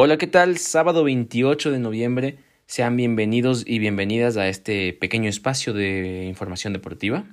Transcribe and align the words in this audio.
Hola, 0.00 0.16
¿qué 0.16 0.28
tal? 0.28 0.58
Sábado 0.58 1.02
28 1.02 1.72
de 1.72 1.80
noviembre. 1.80 2.38
Sean 2.66 2.96
bienvenidos 2.96 3.64
y 3.66 3.80
bienvenidas 3.80 4.36
a 4.36 4.46
este 4.46 4.92
pequeño 4.92 5.28
espacio 5.28 5.72
de 5.72 6.24
información 6.28 6.72
deportiva. 6.72 7.24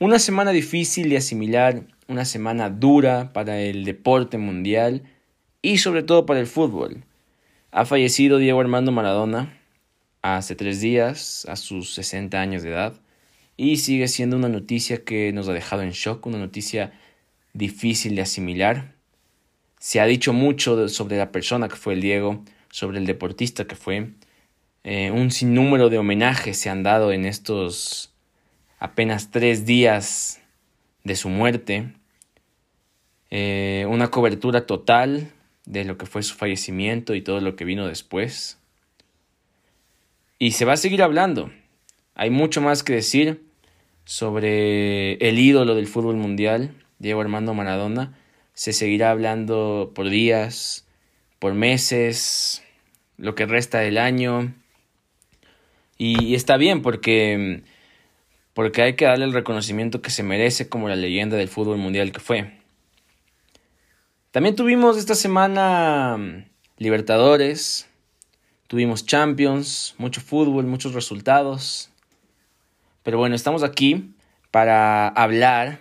Una 0.00 0.18
semana 0.18 0.50
difícil 0.50 1.08
de 1.10 1.18
asimilar, 1.18 1.84
una 2.08 2.24
semana 2.24 2.70
dura 2.70 3.32
para 3.32 3.60
el 3.60 3.84
deporte 3.84 4.36
mundial 4.36 5.04
y 5.62 5.78
sobre 5.78 6.02
todo 6.02 6.26
para 6.26 6.40
el 6.40 6.48
fútbol. 6.48 7.04
Ha 7.70 7.84
fallecido 7.84 8.38
Diego 8.38 8.60
Armando 8.60 8.90
Maradona 8.90 9.56
hace 10.22 10.56
tres 10.56 10.80
días, 10.80 11.46
a 11.48 11.54
sus 11.54 11.94
60 11.94 12.40
años 12.40 12.64
de 12.64 12.70
edad, 12.70 13.00
y 13.56 13.76
sigue 13.76 14.08
siendo 14.08 14.36
una 14.36 14.48
noticia 14.48 15.04
que 15.04 15.32
nos 15.32 15.48
ha 15.48 15.52
dejado 15.52 15.82
en 15.82 15.92
shock, 15.92 16.26
una 16.26 16.38
noticia 16.38 16.92
difícil 17.52 18.16
de 18.16 18.22
asimilar, 18.22 18.93
se 19.84 20.00
ha 20.00 20.06
dicho 20.06 20.32
mucho 20.32 20.88
sobre 20.88 21.18
la 21.18 21.30
persona 21.30 21.68
que 21.68 21.76
fue 21.76 21.92
el 21.92 22.00
Diego, 22.00 22.42
sobre 22.70 22.96
el 22.96 23.04
deportista 23.04 23.66
que 23.66 23.76
fue. 23.76 24.12
Eh, 24.82 25.10
un 25.10 25.30
sinnúmero 25.30 25.90
de 25.90 25.98
homenajes 25.98 26.56
se 26.56 26.70
han 26.70 26.82
dado 26.82 27.12
en 27.12 27.26
estos 27.26 28.14
apenas 28.78 29.30
tres 29.30 29.66
días 29.66 30.40
de 31.02 31.16
su 31.16 31.28
muerte. 31.28 31.92
Eh, 33.28 33.84
una 33.90 34.10
cobertura 34.10 34.64
total 34.64 35.30
de 35.66 35.84
lo 35.84 35.98
que 35.98 36.06
fue 36.06 36.22
su 36.22 36.34
fallecimiento 36.34 37.14
y 37.14 37.20
todo 37.20 37.42
lo 37.42 37.54
que 37.54 37.66
vino 37.66 37.86
después. 37.86 38.58
Y 40.38 40.52
se 40.52 40.64
va 40.64 40.72
a 40.72 40.78
seguir 40.78 41.02
hablando. 41.02 41.52
Hay 42.14 42.30
mucho 42.30 42.62
más 42.62 42.84
que 42.84 42.94
decir 42.94 43.44
sobre 44.06 45.16
el 45.16 45.38
ídolo 45.38 45.74
del 45.74 45.88
fútbol 45.88 46.16
mundial, 46.16 46.70
Diego 46.98 47.20
Armando 47.20 47.52
Maradona 47.52 48.16
se 48.54 48.72
seguirá 48.72 49.10
hablando 49.10 49.92
por 49.94 50.08
días, 50.08 50.86
por 51.38 51.54
meses, 51.54 52.62
lo 53.18 53.34
que 53.34 53.46
resta 53.46 53.80
del 53.80 53.98
año. 53.98 54.54
Y, 55.98 56.34
está 56.34 56.56
bien 56.56 56.82
porque, 56.82 57.62
porque 58.54 58.82
hay 58.82 58.94
que 58.94 59.04
darle 59.04 59.24
el 59.24 59.32
reconocimiento 59.32 60.02
que 60.02 60.10
se 60.10 60.22
merece 60.22 60.68
como 60.68 60.88
la 60.88 60.96
leyenda 60.96 61.36
del 61.36 61.48
fútbol 61.48 61.78
mundial 61.78 62.12
que 62.12 62.20
fue. 62.20 62.58
También 64.30 64.56
tuvimos 64.56 64.96
esta 64.96 65.14
semana 65.14 66.16
mm, 66.18 66.44
Libertadores, 66.78 67.88
tuvimos 68.66 69.06
Champions, 69.06 69.94
mucho 69.98 70.20
fútbol, 70.20 70.66
muchos 70.66 70.94
resultados. 70.94 71.90
Pero 73.02 73.18
bueno, 73.18 73.36
estamos 73.36 73.62
aquí 73.62 74.10
para 74.50 75.08
hablar 75.08 75.78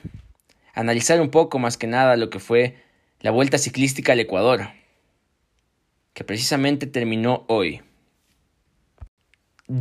analizar 0.73 1.21
un 1.21 1.29
poco 1.29 1.59
más 1.59 1.77
que 1.77 1.87
nada 1.87 2.17
lo 2.17 2.29
que 2.29 2.39
fue 2.39 2.75
la 3.21 3.31
Vuelta 3.31 3.57
Ciclística 3.57 4.13
al 4.13 4.19
Ecuador, 4.19 4.69
que 6.13 6.23
precisamente 6.23 6.87
terminó 6.87 7.45
hoy. 7.47 7.81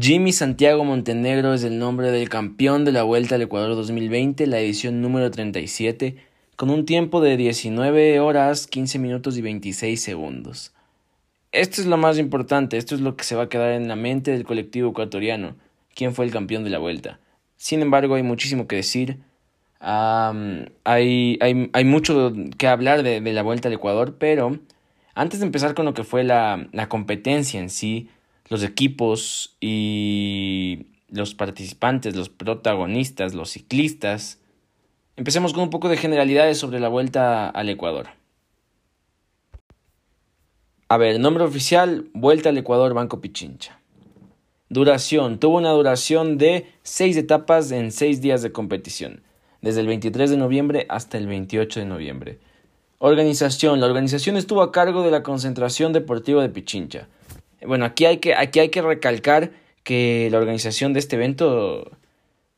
Jimmy 0.00 0.32
Santiago 0.32 0.84
Montenegro 0.84 1.54
es 1.54 1.64
el 1.64 1.78
nombre 1.78 2.12
del 2.12 2.28
campeón 2.28 2.84
de 2.84 2.92
la 2.92 3.02
Vuelta 3.02 3.34
al 3.34 3.42
Ecuador 3.42 3.74
2020, 3.74 4.46
la 4.46 4.60
edición 4.60 5.02
número 5.02 5.30
37, 5.30 6.16
con 6.54 6.70
un 6.70 6.86
tiempo 6.86 7.20
de 7.20 7.36
19 7.36 8.20
horas, 8.20 8.68
15 8.68 9.00
minutos 9.00 9.36
y 9.36 9.42
26 9.42 10.00
segundos. 10.00 10.72
Esto 11.50 11.80
es 11.80 11.86
lo 11.88 11.96
más 11.96 12.18
importante, 12.18 12.76
esto 12.76 12.94
es 12.94 13.00
lo 13.00 13.16
que 13.16 13.24
se 13.24 13.34
va 13.34 13.44
a 13.44 13.48
quedar 13.48 13.72
en 13.72 13.88
la 13.88 13.96
mente 13.96 14.30
del 14.30 14.44
colectivo 14.44 14.90
ecuatoriano, 14.90 15.56
quién 15.94 16.14
fue 16.14 16.24
el 16.26 16.30
campeón 16.30 16.62
de 16.62 16.70
la 16.70 16.78
Vuelta. 16.78 17.18
Sin 17.56 17.82
embargo, 17.82 18.14
hay 18.14 18.22
muchísimo 18.22 18.68
que 18.68 18.76
decir, 18.76 19.18
hay, 19.82 21.38
hay, 21.40 21.70
hay, 21.72 21.84
mucho 21.84 22.32
que 22.56 22.68
hablar 22.68 23.02
de, 23.02 23.20
la 23.20 23.42
vuelta 23.42 23.68
al 23.68 23.74
Ecuador, 23.74 24.16
pero 24.16 24.58
antes 25.14 25.40
de 25.40 25.46
empezar 25.46 25.74
con 25.74 25.84
lo 25.84 25.94
que 25.94 26.04
fue 26.04 26.22
la, 26.22 26.68
la 26.72 26.88
competencia 26.88 27.58
en 27.58 27.68
sí, 27.68 28.08
los 28.48 28.62
equipos 28.62 29.56
y 29.60 30.86
los 31.08 31.34
participantes, 31.34 32.14
los 32.14 32.28
protagonistas, 32.28 33.34
los 33.34 33.50
ciclistas, 33.50 34.38
empecemos 35.16 35.52
con 35.52 35.64
un 35.64 35.70
poco 35.70 35.88
de 35.88 35.96
generalidades 35.96 36.58
sobre 36.58 36.78
la 36.78 36.88
vuelta 36.88 37.48
al 37.48 37.68
Ecuador. 37.68 38.06
A 40.88 40.96
ver, 40.96 41.18
nombre 41.18 41.42
oficial, 41.42 42.08
Vuelta 42.12 42.50
al 42.50 42.58
Ecuador 42.58 42.94
Banco 42.94 43.20
Pichincha. 43.20 43.80
Duración, 44.68 45.38
tuvo 45.38 45.56
una 45.56 45.70
duración 45.70 46.38
de 46.38 46.66
seis 46.82 47.16
etapas 47.16 47.72
en 47.72 47.90
seis 47.90 48.20
días 48.20 48.42
de 48.42 48.52
competición 48.52 49.22
desde 49.62 49.80
el 49.80 49.86
23 49.86 50.28
de 50.28 50.36
noviembre 50.36 50.86
hasta 50.88 51.16
el 51.16 51.26
28 51.26 51.80
de 51.80 51.86
noviembre. 51.86 52.38
Organización. 52.98 53.80
La 53.80 53.86
organización 53.86 54.36
estuvo 54.36 54.62
a 54.62 54.70
cargo 54.70 55.02
de 55.02 55.10
la 55.10 55.22
Concentración 55.22 55.92
Deportiva 55.92 56.42
de 56.42 56.50
Pichincha. 56.50 57.08
Bueno, 57.64 57.84
aquí 57.84 58.04
hay 58.04 58.18
que, 58.18 58.34
aquí 58.34 58.58
hay 58.58 58.68
que 58.68 58.82
recalcar 58.82 59.52
que 59.84 60.28
la 60.30 60.38
organización 60.38 60.92
de 60.92 61.00
este 61.00 61.16
evento 61.16 61.90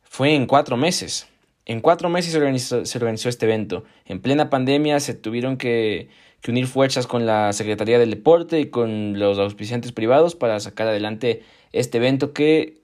fue 0.01 0.35
en 0.35 0.47
cuatro 0.47 0.77
meses. 0.77 1.27
En 1.65 1.81
cuatro 1.81 2.09
meses 2.09 2.31
se 2.31 2.37
organizó, 2.37 3.29
este 3.29 3.45
evento. 3.45 3.85
En 4.05 4.19
plena 4.19 4.49
pandemia 4.49 4.99
se 4.99 5.13
tuvieron 5.13 5.57
que, 5.57 6.09
unir 6.47 6.67
fuerzas 6.67 7.07
con 7.07 7.25
la 7.25 7.53
Secretaría 7.53 7.97
del 7.97 8.11
Deporte 8.11 8.59
y 8.59 8.67
con 8.67 9.17
los 9.17 9.39
auspiciantes 9.39 9.91
privados 9.91 10.35
para 10.35 10.59
sacar 10.59 10.87
adelante 10.87 11.41
este 11.71 11.97
evento 11.97 12.33
que 12.33 12.81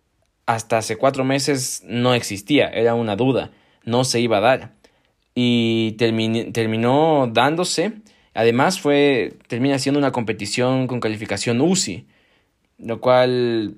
hasta 0.47 0.79
hace 0.79 0.95
cuatro 0.95 1.23
meses 1.23 1.83
no 1.85 2.15
existía, 2.15 2.67
era 2.69 2.95
una 2.95 3.15
duda 3.15 3.51
no 3.83 4.03
se 4.03 4.19
iba 4.19 4.37
a 4.37 4.41
dar. 4.41 4.73
Y 5.35 5.93
terminó 5.93 7.29
dándose. 7.31 7.93
Además, 8.33 8.79
fue, 8.79 9.33
termina 9.47 9.79
siendo 9.79 9.99
una 9.99 10.11
competición 10.11 10.87
con 10.87 10.99
calificación 10.99 11.61
UCI. 11.61 12.05
Lo 12.77 12.99
cual, 12.99 13.75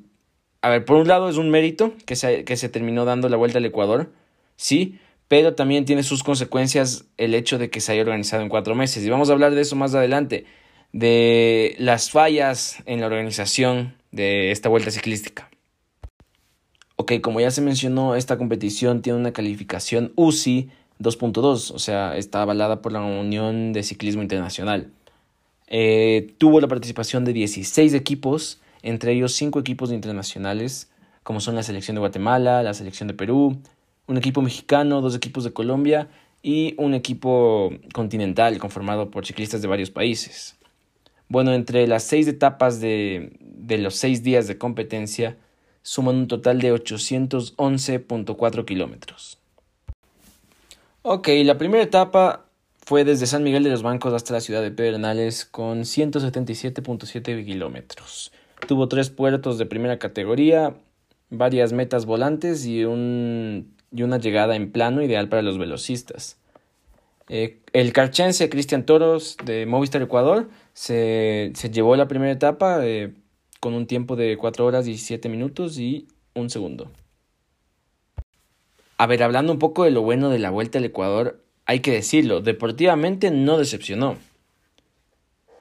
a 0.62 0.69
ver, 0.69 0.86
por 0.86 0.97
un 0.97 1.08
lado 1.08 1.30
es 1.30 1.38
un 1.38 1.50
mérito 1.50 1.94
que 2.06 2.16
se, 2.16 2.44
que 2.46 2.56
se 2.56 2.69
terminó 2.69 3.06
dando 3.06 3.30
la 3.30 3.38
vuelta 3.38 3.58
al 3.58 3.66
Ecuador, 3.66 4.12
sí, 4.56 4.97
pero 5.28 5.56
también 5.56 5.86
tiene 5.86 6.03
sus 6.03 6.24
consecuencias 6.24 7.06
el 7.18 7.34
hecho 7.34 7.58
de 7.58 7.70
que 7.70 7.81
se 7.81 7.91
haya 7.91 8.02
organizado 8.02 8.44
en 8.44 8.50
cuatro 8.50 8.75
meses. 8.75 9.03
Y 9.03 9.09
vamos 9.09 9.30
a 9.30 9.34
hablar 9.34 9.56
de 9.56 9.62
eso 9.62 9.75
más 9.75 9.94
adelante, 9.94 10.46
de 10.91 11.75
las 11.80 12.12
fallas 12.12 12.78
en 12.85 13.02
la 13.02 13.08
organización 13.08 13.96
de 14.12 14.52
esta 14.52 14.70
vuelta 14.70 14.91
ciclística. 14.91 15.50
Ok, 17.03 17.19
como 17.19 17.41
ya 17.41 17.52
se 17.52 17.59
mencionó, 17.59 18.16
esta 18.16 18.38
competición 18.38 19.02
tiene 19.02 19.19
una 19.19 19.34
calificación 19.34 20.14
UCI 20.16 20.69
2.2, 21.02 21.72
o 21.72 21.78
sea, 21.78 22.16
está 22.16 22.44
avalada 22.44 22.81
por 22.81 22.94
la 22.94 23.02
Unión 23.02 23.74
de 23.74 23.84
Ciclismo 23.84 24.22
Internacional. 24.22 24.90
Eh, 25.68 26.34
tuvo 26.38 26.62
la 26.62 26.69
participación 26.69 27.25
de 27.25 27.34
16 27.34 27.94
equipos, 27.94 28.62
entre 28.84 29.12
ellos 29.12 29.34
5 29.34 29.59
equipos 29.59 29.91
internacionales, 29.91 30.90
como 31.24 31.41
son 31.41 31.56
la 31.56 31.64
selección 31.64 31.96
de 31.96 32.00
Guatemala, 32.00 32.64
la 32.64 32.74
selección 32.74 33.09
de 33.09 33.16
Perú, 33.16 33.58
un 34.08 34.18
equipo 34.18 34.41
mexicano, 34.41 35.02
dos 35.02 35.14
equipos 35.14 35.44
de 35.44 35.52
Colombia 35.52 36.08
y 36.41 36.74
un 36.78 36.94
equipo 36.94 37.70
continental 37.94 38.59
conformado 38.59 39.12
por 39.12 39.25
ciclistas 39.25 39.62
de 39.62 39.68
varios 39.68 39.91
países. 39.91 40.56
Bueno, 41.28 41.52
entre 41.52 41.85
las 41.85 42.03
seis 42.03 42.30
etapas 42.30 42.80
de, 42.80 43.34
de 43.41 43.78
los 43.78 43.96
seis 43.96 44.24
días 44.24 44.47
de 44.47 44.58
competencia, 44.58 45.35
suman 45.84 46.16
un 46.16 46.28
total 46.28 46.60
de 46.60 46.74
811.4 46.74 48.66
kilómetros. 48.66 49.38
Ok, 51.04 51.28
la 51.44 51.58
primera 51.58 51.84
etapa 51.84 52.46
fue 52.86 53.04
desde 53.04 53.28
San 53.28 53.44
Miguel 53.44 53.64
de 53.64 53.70
los 53.70 53.84
Bancos 53.84 54.14
hasta 54.14 54.34
la 54.34 54.42
ciudad 54.42 54.62
de 54.62 54.72
Pedernales 54.72 55.46
con 55.46 55.82
177.7 55.82 57.46
kilómetros. 57.46 58.32
Tuvo 58.68 58.88
tres 58.88 59.10
puertos 59.10 59.58
de 59.58 59.66
primera 59.66 60.00
categoría, 60.00 60.76
varias 61.30 61.74
metas 61.74 62.06
volantes 62.06 62.66
y, 62.66 62.86
un, 62.86 63.76
y 63.92 64.04
una 64.04 64.18
llegada 64.18 64.56
en 64.56 64.72
plano 64.72 65.02
ideal 65.02 65.28
para 65.28 65.42
los 65.42 65.58
velocistas. 65.58 66.38
Eh, 67.30 67.60
el 67.72 67.94
carchense 67.94 68.50
Cristian 68.50 68.86
Toros 68.86 69.38
de 69.46 69.66
Movistar 69.66 70.02
Ecuador 70.02 70.50
se, 70.74 71.52
se 71.56 71.70
llevó 71.70 71.96
la 71.96 72.08
primera 72.08 72.32
etapa 72.32 72.86
eh, 72.86 73.14
con 73.64 73.76
un 73.76 73.88
tiempo 73.88 74.18
de 74.18 74.36
4 74.36 74.66
horas 74.66 74.84
17 74.84 75.30
minutos 75.30 75.80
y 75.80 76.10
un 76.36 76.50
segundo. 76.50 76.92
A 78.98 79.08
ver, 79.08 79.24
hablando 79.24 79.54
un 79.54 79.60
poco 79.60 79.86
de 79.86 79.92
lo 79.92 80.02
bueno 80.02 80.30
de 80.30 80.38
la 80.38 80.50
vuelta 80.50 80.80
al 80.80 80.84
Ecuador, 80.84 81.42
hay 81.64 81.80
que 81.80 81.94
decirlo, 81.94 82.42
deportivamente 82.42 83.32
no 83.32 83.58
decepcionó. 83.58 84.18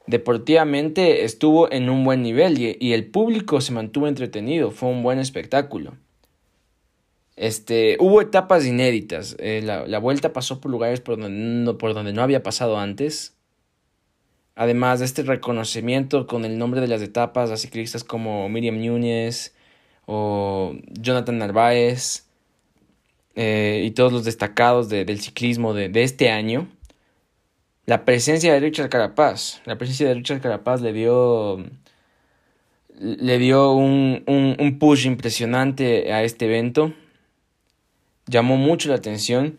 Deportivamente 0.09 1.23
estuvo 1.23 1.71
en 1.71 1.89
un 1.89 2.03
buen 2.03 2.25
nivel 2.25 2.59
y, 2.59 2.93
el 2.93 3.07
público 3.07 3.61
se 3.61 3.71
mantuvo 3.71 4.09
entretenido, 4.09 4.73
fue 4.73 4.89
un 4.89 5.05
buen 5.05 5.21
espectáculo. 5.21 5.95
Este, 7.37 7.99
hubo 8.01 8.21
etapas 8.21 8.67
inéditas, 8.67 9.37
eh, 9.39 9.63
la, 9.63 9.87
la, 9.87 10.01
vuelta 10.01 10.33
pasó 10.33 10.61
por 10.61 10.73
lugares 10.73 11.01
por 11.01 11.21
donde, 11.21 11.39
no, 11.39 11.79
por 11.79 11.95
donde 11.95 12.13
no 12.13 12.25
había 12.25 12.43
pasado 12.43 12.79
antes, 12.79 13.37
Además 14.55 14.99
de 14.99 15.07
este 15.07 15.23
reconocimiento 15.23 16.27
con 16.27 16.45
el 16.45 16.59
nombre 16.59 16.81
de 16.81 16.89
las 16.89 17.01
etapas 17.01 17.51
a 17.51 17.57
ciclistas 17.57 18.05
como 18.05 18.49
Miriam 18.49 18.77
Núñez 18.85 19.55
o 20.07 20.75
Jonathan 21.01 21.39
Narváez 21.39 22.27
eh, 23.35 23.83
y 23.85 23.93
todos 23.93 24.13
los 24.13 24.25
destacados 24.25 24.89
del 24.91 25.21
ciclismo 25.21 25.73
de, 25.73 25.91
este 26.03 26.31
año, 26.31 26.69
la 27.87 28.05
presencia 28.05 28.53
de 28.53 28.61
Richard 28.61 28.91
Carapaz. 28.91 29.63
La 29.65 29.79
presencia 29.79 30.09
de 30.09 30.15
Richard 30.15 30.41
Carapaz 30.43 30.83
le 30.83 30.93
dio, 30.93 31.65
le 32.99 33.39
dio 33.39 33.73
un, 33.73 34.23
un, 34.27 34.79
push 34.79 35.07
impresionante 35.07 36.13
a 36.13 36.23
este 36.25 36.45
evento. 36.45 36.93
Llamó 38.27 38.57
mucho 38.57 38.91
la 38.91 38.97
atención. 38.97 39.59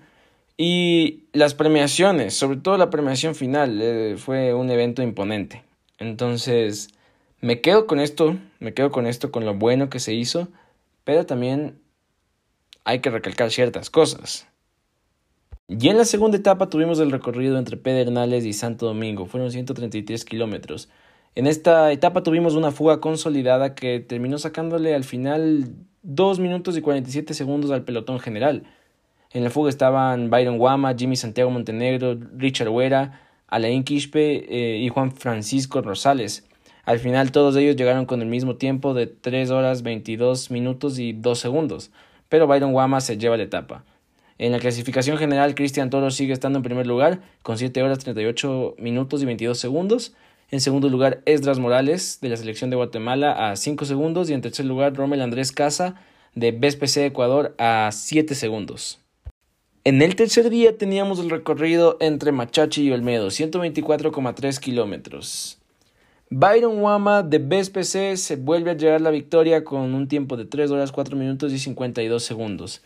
Y 0.66 1.26
las 1.34 1.56
premiaciones, 1.56 2.36
sobre 2.36 2.56
todo 2.56 2.78
la 2.78 2.90
premiación 2.90 3.36
final, 3.36 3.82
eh, 3.82 4.16
fue 4.18 4.54
un 4.54 4.72
evento 4.72 5.04
imponente. 5.04 5.62
Entonces, 5.98 6.88
me 7.42 7.60
quedo 7.60 7.86
con 7.86 8.00
esto, 8.00 8.38
me 8.62 8.74
quedo 8.74 8.90
con 8.90 9.06
esto, 9.06 9.30
con 9.30 9.44
lo 9.44 9.56
bueno 9.56 9.90
que 9.90 10.00
se 10.00 10.14
hizo, 10.14 10.48
pero 11.04 11.26
también 11.26 11.82
hay 12.86 13.00
que 13.00 13.10
recalcar 13.10 13.52
ciertas 13.52 13.90
cosas. 13.90 14.48
Y 15.68 15.90
en 15.90 15.98
la 15.98 16.06
segunda 16.06 16.38
etapa 16.38 16.70
tuvimos 16.70 16.98
el 17.00 17.12
recorrido 17.12 17.58
entre 17.58 17.76
Pedernales 17.76 18.46
y 18.46 18.54
Santo 18.54 18.86
Domingo, 18.86 19.26
fueron 19.26 19.52
133 19.52 20.24
kilómetros. 20.24 20.88
En 21.36 21.46
esta 21.46 21.92
etapa 21.92 22.24
tuvimos 22.24 22.56
una 22.56 22.72
fuga 22.72 23.02
consolidada 23.02 23.76
que 23.76 24.00
terminó 24.00 24.38
sacándole 24.38 24.96
al 24.96 25.04
final 25.04 25.76
2 26.04 26.40
minutos 26.40 26.78
y 26.78 26.82
47 26.82 27.34
segundos 27.34 27.70
al 27.72 27.84
pelotón 27.84 28.22
general. 28.22 28.64
En 29.34 29.44
la 29.44 29.50
fuga 29.50 29.70
estaban 29.70 30.30
Byron 30.30 30.60
Guama, 30.60 30.94
Jimmy 30.96 31.16
Santiago 31.16 31.50
Montenegro, 31.50 32.18
Richard 32.38 32.70
Huera, 32.70 33.20
Alain 33.48 33.84
Quispe 33.84 34.46
eh, 34.48 34.78
y 34.78 34.90
Juan 34.90 35.12
Francisco 35.12 35.82
Rosales. 35.82 36.48
Al 36.86 37.00
final 37.00 37.32
todos 37.32 37.56
ellos 37.56 37.76
llegaron 37.76 38.06
con 38.06 38.22
el 38.22 38.28
mismo 38.28 38.58
tiempo 38.58 38.94
de 38.94 39.08
3 39.08 39.50
horas 39.50 39.82
22 39.82 40.52
minutos 40.52 41.00
y 41.00 41.14
2 41.14 41.40
segundos, 41.40 41.92
pero 42.30 42.46
Byron 42.46 42.74
Guama 42.74 43.02
se 43.02 43.18
lleva 43.18 43.38
la 43.38 43.44
etapa. 43.44 43.84
En 44.38 44.52
la 44.52 44.60
clasificación 44.60 45.18
general, 45.18 45.56
Cristian 45.56 45.90
Toro 45.90 46.12
sigue 46.12 46.34
estando 46.34 46.60
en 46.60 46.64
primer 46.64 46.86
lugar 46.86 47.22
con 47.42 47.58
7 47.58 47.82
horas 47.82 48.00
38 48.00 48.76
minutos 48.78 49.22
y 49.22 49.26
22 49.26 49.58
segundos. 49.58 50.14
En 50.52 50.60
segundo 50.60 50.90
lugar, 50.90 51.22
Esdras 51.26 51.60
Morales 51.60 52.20
de 52.22 52.30
la 52.30 52.38
selección 52.38 52.70
de 52.70 52.76
Guatemala 52.76 53.52
a 53.52 53.56
5 53.56 53.86
segundos. 53.86 54.30
Y 54.30 54.34
en 54.34 54.42
tercer 54.42 54.66
lugar, 54.66 54.96
Rommel 54.96 55.22
Andrés 55.22 55.52
Casa 55.52 55.96
de 56.36 56.52
BSPC 56.52 56.98
Ecuador 56.98 57.56
a 57.58 57.90
7 57.92 58.36
segundos. 58.36 59.03
En 59.86 60.02
el 60.02 60.16
tercer 60.16 60.50
día 60.50 60.78
teníamos 60.78 61.20
el 61.20 61.30
recorrido 61.30 61.98
entre 62.00 62.32
Machachi 62.32 62.84
y 62.84 62.92
Olmedo, 62.92 63.28
124,3 63.28 64.58
kilómetros. 64.60 65.60
Byron 66.30 66.80
Wama 66.80 67.22
de 67.22 67.40
BSPC 67.40 68.16
se 68.16 68.38
vuelve 68.38 68.72
a 68.72 68.76
llegar 68.76 69.02
la 69.02 69.12
victoria 69.12 69.66
con 69.66 69.94
un 69.94 70.08
tiempo 70.08 70.38
de 70.38 70.46
3 70.46 70.72
horas 70.72 70.94
4 70.94 71.18
minutos 71.18 71.52
y 71.52 71.60
52 71.60 72.24
segundos. 72.24 72.82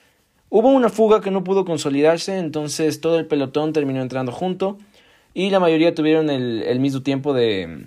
Hubo 0.49 0.69
una 0.69 0.89
fuga 0.89 1.21
que 1.21 1.29
no 1.29 1.43
pudo 1.43 1.65
consolidarse, 1.65 2.39
entonces 2.39 2.99
todo 2.99 3.19
el 3.19 3.27
pelotón 3.27 3.73
terminó 3.73 4.01
entrando 4.01 4.31
junto 4.31 4.79
y 5.35 5.51
la 5.51 5.59
mayoría 5.59 5.93
tuvieron 5.93 6.31
el, 6.31 6.79
mismo 6.79 7.03
tiempo 7.03 7.35
de, 7.35 7.85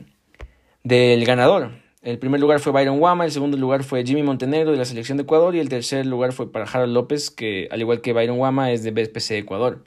del 0.84 1.24
ganador. 1.24 1.72
El 2.02 2.18
primer 2.18 2.40
lugar 2.40 2.60
fue 2.60 2.72
Byron 2.72 2.98
Wama, 2.98 3.26
el 3.26 3.30
segundo 3.30 3.58
lugar 3.58 3.84
fue 3.84 4.04
Jimmy 4.06 4.22
Montenegro 4.22 4.70
de 4.70 4.78
la 4.78 4.86
selección 4.86 5.18
de 5.18 5.24
Ecuador 5.24 5.54
y 5.54 5.58
el 5.58 5.68
tercer 5.68 6.06
lugar 6.06 6.32
fue 6.32 6.50
para 6.50 6.64
Harold 6.64 6.94
López, 6.94 7.30
que 7.30 7.68
al 7.70 7.80
igual 7.80 8.00
que 8.00 8.14
Byron 8.14 8.38
Wama 8.38 8.72
es 8.72 8.82
de 8.82 8.90
BSPC 8.90 9.32
Ecuador. 9.32 9.84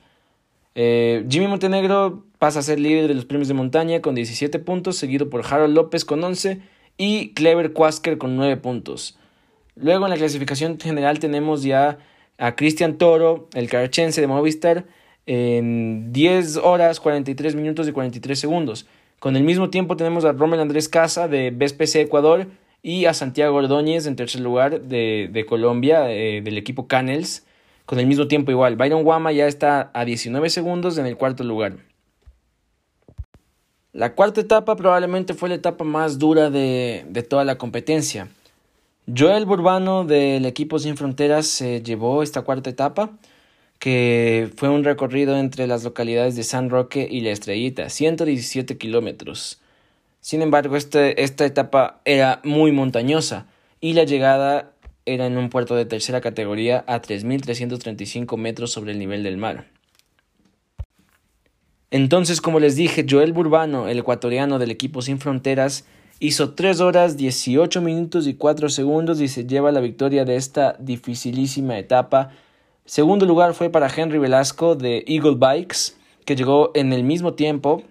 Eh, 0.76 1.26
Jimmy 1.28 1.48
Montenegro 1.48 2.24
pasa 2.38 2.60
a 2.60 2.62
ser 2.62 2.80
líder 2.80 3.08
de 3.08 3.16
los 3.16 3.26
premios 3.26 3.48
de 3.48 3.56
montaña 3.56 4.00
con 4.02 4.14
17 4.14 4.60
puntos, 4.60 4.96
seguido 4.96 5.32
por 5.32 5.44
Harold 5.44 5.74
López 5.74 6.06
con 6.06 6.24
11 6.24 6.62
y 6.98 7.34
Clever 7.34 7.74
Quasker 7.74 8.20
con 8.20 8.36
9 8.36 8.58
puntos. 8.58 9.18
Luego 9.76 10.06
en 10.06 10.12
la 10.12 10.18
clasificación 10.18 10.80
general 10.80 11.18
tenemos 11.18 11.64
ya 11.64 11.98
a 12.38 12.56
Cristian 12.56 13.00
Toro, 13.00 13.50
el 13.56 13.68
carachense 13.70 14.22
de 14.22 14.28
Movistar, 14.28 14.86
en 15.26 16.14
10 16.14 16.58
horas 16.58 17.00
43 17.00 17.56
minutos 17.56 17.88
y 17.88 17.92
43 17.92 18.38
segundos. 18.38 18.86
Con 19.24 19.38
el 19.38 19.46
mismo 19.46 19.70
tiempo 19.70 19.96
tenemos 19.96 20.26
a 20.26 20.34
Rommel 20.34 20.60
Andrés 20.60 20.90
Casa 20.90 21.30
de 21.30 21.50
BSPC 21.50 21.96
Ecuador 21.96 22.48
y 22.82 23.06
a 23.06 23.14
Santiago 23.14 23.56
Ordóñez 23.56 24.06
en 24.06 24.18
tercer 24.18 24.42
lugar 24.42 24.82
de, 24.82 25.46
Colombia, 25.48 26.12
eh, 26.12 26.42
del 26.42 26.58
equipo 26.58 26.90
Canels, 26.90 27.46
con 27.86 28.00
el 28.00 28.06
mismo 28.06 28.28
tiempo 28.28 28.52
igual. 28.52 28.76
Byron 28.76 29.04
Guama 29.04 29.32
ya 29.32 29.48
está 29.48 29.92
a 29.94 30.04
19 30.04 30.50
segundos 30.50 30.98
en 30.98 31.06
el 31.06 31.16
cuarto 31.16 31.46
lugar. 31.46 31.78
La 33.94 34.14
cuarta 34.14 34.42
etapa 34.42 34.76
probablemente 34.76 35.34
fue 35.34 35.48
la 35.48 35.56
etapa 35.56 35.86
más 35.86 36.20
dura 36.20 36.50
de 36.50 37.26
toda 37.30 37.46
la 37.46 37.58
competencia. 37.58 38.28
Joel 39.08 39.46
Burbano 39.46 40.04
del 40.04 40.46
equipo 40.46 40.80
Sin 40.80 40.98
Fronteras 40.98 41.48
se 41.48 41.82
llevó 41.82 42.24
esta 42.24 42.42
cuarta 42.42 42.70
etapa, 42.70 43.12
que 43.84 44.50
fue 44.56 44.70
un 44.70 44.86
recorrido 44.86 45.38
entre 45.38 45.68
las 45.68 45.84
localidades 45.84 46.38
de 46.38 46.44
San 46.44 46.70
Roque 46.70 47.06
y 47.12 47.20
La 47.20 47.32
Estrellita, 47.32 47.90
117 47.90 48.78
kilómetros. 48.78 49.60
Sin 50.22 50.42
embargo, 50.42 50.78
este, 50.78 51.22
esta 51.22 51.46
etapa 51.46 52.00
era 52.06 52.40
muy 52.46 52.72
montañosa 52.72 53.46
y 53.82 53.92
la 53.92 54.06
llegada 54.06 54.72
era 55.06 55.26
en 55.26 55.38
un 55.38 55.50
puerto 55.50 55.76
de 55.76 55.84
tercera 55.84 56.22
categoría 56.22 56.86
a 56.88 57.02
3.335 57.02 58.38
metros 58.38 58.72
sobre 58.72 58.94
el 58.94 59.00
nivel 59.00 59.22
del 59.22 59.36
mar. 59.36 59.68
Entonces, 61.92 62.40
como 62.40 62.62
les 62.62 62.78
dije, 62.78 63.06
Joel 63.10 63.34
Burbano, 63.34 63.90
el 63.90 64.00
ecuatoriano 64.00 64.60
del 64.60 64.72
equipo 64.72 65.02
Sin 65.02 65.20
Fronteras, 65.20 65.84
Hizo 66.20 66.54
3 66.54 66.80
horas 66.80 67.18
18 67.18 67.82
minutos 67.82 68.28
y 68.28 68.36
4 68.36 68.70
segundos 68.70 69.20
y 69.20 69.28
se 69.28 69.46
lleva 69.46 69.74
la 69.74 69.82
victoria 69.82 70.24
de 70.24 70.38
esta 70.38 70.78
dificilísima 70.80 71.78
etapa. 71.78 72.30
Segundo 72.86 73.26
lugar 73.26 73.54
fue 73.54 73.70
para 73.70 73.90
Henry 73.94 74.20
Velasco 74.20 74.76
de 74.76 75.04
Eagle 75.08 75.36
Bikes, 75.36 75.94
que 76.26 76.36
llegó 76.36 76.72
en 76.76 76.94
el 76.94 77.04
mismo 77.04 77.34
tiempo. 77.34 77.84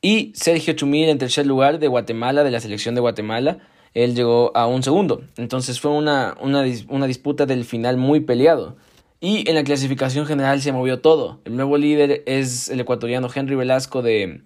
Y 0.00 0.32
Sergio 0.34 0.74
Chumil 0.74 1.08
en 1.08 1.18
tercer 1.18 1.46
lugar 1.46 1.78
de 1.78 1.88
Guatemala, 1.88 2.44
de 2.44 2.50
la 2.50 2.60
selección 2.60 2.94
de 2.94 3.00
Guatemala. 3.00 3.58
Él 3.94 4.14
llegó 4.14 4.50
a 4.56 4.66
un 4.66 4.82
segundo. 4.82 5.22
Entonces 5.36 5.80
fue 5.80 5.90
una, 5.90 6.36
una, 6.40 6.64
una 6.88 7.06
disputa 7.06 7.46
del 7.46 7.64
final 7.64 7.96
muy 7.96 8.20
peleado. 8.20 8.76
Y 9.20 9.48
en 9.48 9.54
la 9.54 9.64
clasificación 9.64 10.26
general 10.26 10.60
se 10.60 10.72
movió 10.72 11.00
todo. 11.00 11.40
El 11.44 11.56
nuevo 11.56 11.78
líder 11.78 12.22
es 12.26 12.68
el 12.68 12.80
ecuatoriano 12.80 13.28
Henry 13.32 13.54
Velasco 13.54 14.02
de 14.02 14.42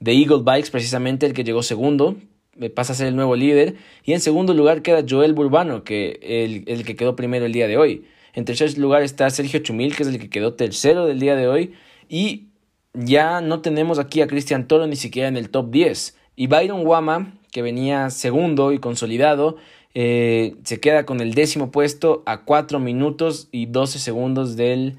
de 0.00 0.12
Eagle 0.12 0.42
Bikes, 0.44 0.70
precisamente 0.70 1.26
el 1.26 1.32
que 1.32 1.44
llegó 1.44 1.62
segundo, 1.62 2.16
eh, 2.60 2.70
pasa 2.70 2.92
a 2.92 2.96
ser 2.96 3.08
el 3.08 3.16
nuevo 3.16 3.36
líder. 3.36 3.76
Y 4.04 4.12
en 4.12 4.20
segundo 4.20 4.54
lugar 4.54 4.82
queda 4.82 5.04
Joel 5.08 5.34
Burbano, 5.34 5.84
que 5.84 6.18
el, 6.22 6.64
el 6.66 6.84
que 6.84 6.96
quedó 6.96 7.16
primero 7.16 7.46
el 7.46 7.52
día 7.52 7.66
de 7.66 7.76
hoy. 7.76 8.04
En 8.34 8.44
tercer 8.44 8.76
lugar 8.78 9.02
está 9.02 9.28
Sergio 9.30 9.60
Chumil, 9.60 9.96
que 9.96 10.02
es 10.02 10.08
el 10.08 10.18
que 10.18 10.30
quedó 10.30 10.54
tercero 10.54 11.06
del 11.06 11.20
día 11.20 11.36
de 11.36 11.48
hoy. 11.48 11.74
Y 12.08 12.48
ya 12.94 13.40
no 13.40 13.60
tenemos 13.60 13.98
aquí 13.98 14.20
a 14.20 14.26
Cristian 14.26 14.66
Toro 14.66 14.86
ni 14.86 14.96
siquiera 14.96 15.28
en 15.28 15.36
el 15.36 15.50
top 15.50 15.70
10. 15.70 16.16
Y 16.36 16.46
Byron 16.46 16.86
Wama, 16.86 17.34
que 17.50 17.62
venía 17.62 18.10
segundo 18.10 18.72
y 18.72 18.78
consolidado, 18.78 19.56
eh, 19.94 20.54
se 20.64 20.80
queda 20.80 21.06
con 21.06 21.20
el 21.20 21.34
décimo 21.34 21.70
puesto 21.70 22.22
a 22.26 22.44
4 22.44 22.78
minutos 22.78 23.48
y 23.50 23.66
12 23.66 23.98
segundos 23.98 24.56
del 24.56 24.98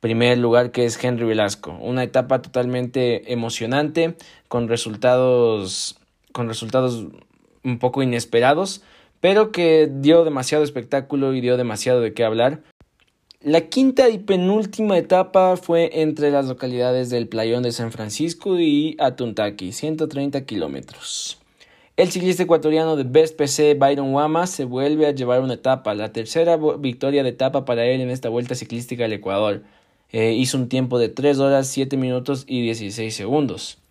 primer 0.00 0.38
lugar 0.38 0.72
que 0.72 0.84
es 0.84 1.02
Henry 1.02 1.26
Velasco. 1.26 1.76
Una 1.80 2.02
etapa 2.02 2.42
totalmente 2.42 3.32
emocionante 3.32 4.16
con 4.48 4.68
resultados 4.68 5.96
con 6.32 6.48
resultados 6.48 7.06
un 7.62 7.78
poco 7.78 8.02
inesperados, 8.02 8.82
pero 9.22 9.52
que 9.52 9.88
dio 9.88 10.24
demasiado 10.24 10.64
espectáculo 10.64 11.32
y 11.32 11.40
dio 11.40 11.56
demasiado 11.56 12.00
de 12.00 12.12
qué 12.12 12.24
hablar. 12.24 12.64
La 13.40 13.68
quinta 13.68 14.08
y 14.08 14.18
penúltima 14.18 14.98
etapa 14.98 15.56
fue 15.56 16.02
entre 16.02 16.32
las 16.32 16.46
localidades 16.46 17.08
del 17.08 17.28
Playón 17.28 17.62
de 17.62 17.70
San 17.70 17.92
Francisco 17.92 18.58
y 18.58 18.96
Atuntaki, 18.98 19.70
130 19.70 20.44
kilómetros. 20.44 21.38
El 21.96 22.10
ciclista 22.10 22.42
ecuatoriano 22.42 22.96
de 22.96 23.04
Best 23.04 23.36
PC, 23.36 23.74
Byron 23.74 24.12
Wama, 24.12 24.48
se 24.48 24.64
vuelve 24.64 25.06
a 25.06 25.12
llevar 25.12 25.40
una 25.40 25.54
etapa, 25.54 25.94
la 25.94 26.12
tercera 26.12 26.58
victoria 26.80 27.22
de 27.22 27.28
etapa 27.28 27.64
para 27.64 27.84
él 27.84 28.00
en 28.00 28.10
esta 28.10 28.28
vuelta 28.28 28.56
ciclística 28.56 29.04
al 29.04 29.12
Ecuador. 29.12 29.62
Eh, 30.10 30.32
hizo 30.32 30.58
un 30.58 30.68
tiempo 30.68 30.98
de 30.98 31.10
3 31.10 31.38
horas 31.38 31.68
7 31.68 31.96
minutos 31.96 32.44
y 32.48 32.62
16 32.62 33.14
segundos. 33.14 33.81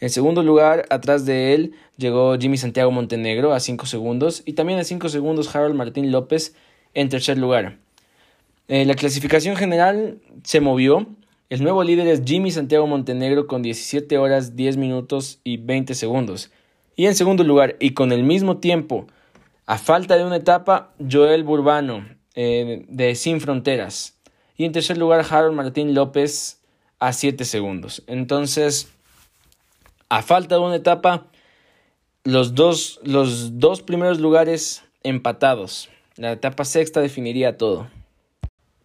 En 0.00 0.10
segundo 0.10 0.42
lugar, 0.42 0.86
atrás 0.90 1.26
de 1.26 1.54
él, 1.54 1.74
llegó 1.96 2.36
Jimmy 2.38 2.56
Santiago 2.56 2.90
Montenegro 2.90 3.52
a 3.52 3.60
5 3.60 3.86
segundos 3.86 4.42
y 4.46 4.54
también 4.54 4.78
a 4.78 4.84
5 4.84 5.08
segundos 5.10 5.54
Harold 5.54 5.74
Martín 5.74 6.10
López 6.10 6.54
en 6.94 7.08
tercer 7.08 7.38
lugar. 7.38 7.78
Eh, 8.68 8.84
la 8.84 8.94
clasificación 8.94 9.56
general 9.56 10.18
se 10.42 10.60
movió. 10.60 11.06
El 11.50 11.62
nuevo 11.62 11.84
líder 11.84 12.06
es 12.06 12.22
Jimmy 12.24 12.50
Santiago 12.50 12.86
Montenegro 12.86 13.46
con 13.46 13.62
17 13.62 14.16
horas 14.16 14.56
10 14.56 14.76
minutos 14.76 15.40
y 15.44 15.58
20 15.58 15.94
segundos. 15.94 16.50
Y 16.96 17.06
en 17.06 17.14
segundo 17.14 17.44
lugar, 17.44 17.76
y 17.78 17.90
con 17.90 18.12
el 18.12 18.22
mismo 18.22 18.58
tiempo, 18.58 19.06
a 19.66 19.78
falta 19.78 20.16
de 20.16 20.24
una 20.24 20.36
etapa, 20.36 20.94
Joel 21.10 21.44
Burbano 21.44 22.06
eh, 22.34 22.84
de 22.88 23.14
Sin 23.14 23.40
Fronteras 23.40 24.20
y 24.60 24.66
en 24.66 24.72
tercer 24.72 24.98
lugar, 24.98 25.24
Harold 25.30 25.56
Martín 25.56 25.94
López 25.94 26.60
a 26.98 27.14
7 27.14 27.46
segundos. 27.46 28.04
Entonces, 28.06 28.92
a 30.10 30.22
falta 30.22 30.56
de 30.56 30.60
una 30.60 30.76
etapa, 30.76 31.28
los 32.24 32.54
dos, 32.54 33.00
los 33.02 33.58
dos 33.58 33.80
primeros 33.80 34.20
lugares 34.20 34.84
empatados. 35.02 35.88
La 36.16 36.32
etapa 36.32 36.64
sexta 36.64 37.00
definiría 37.00 37.56
todo. 37.56 37.88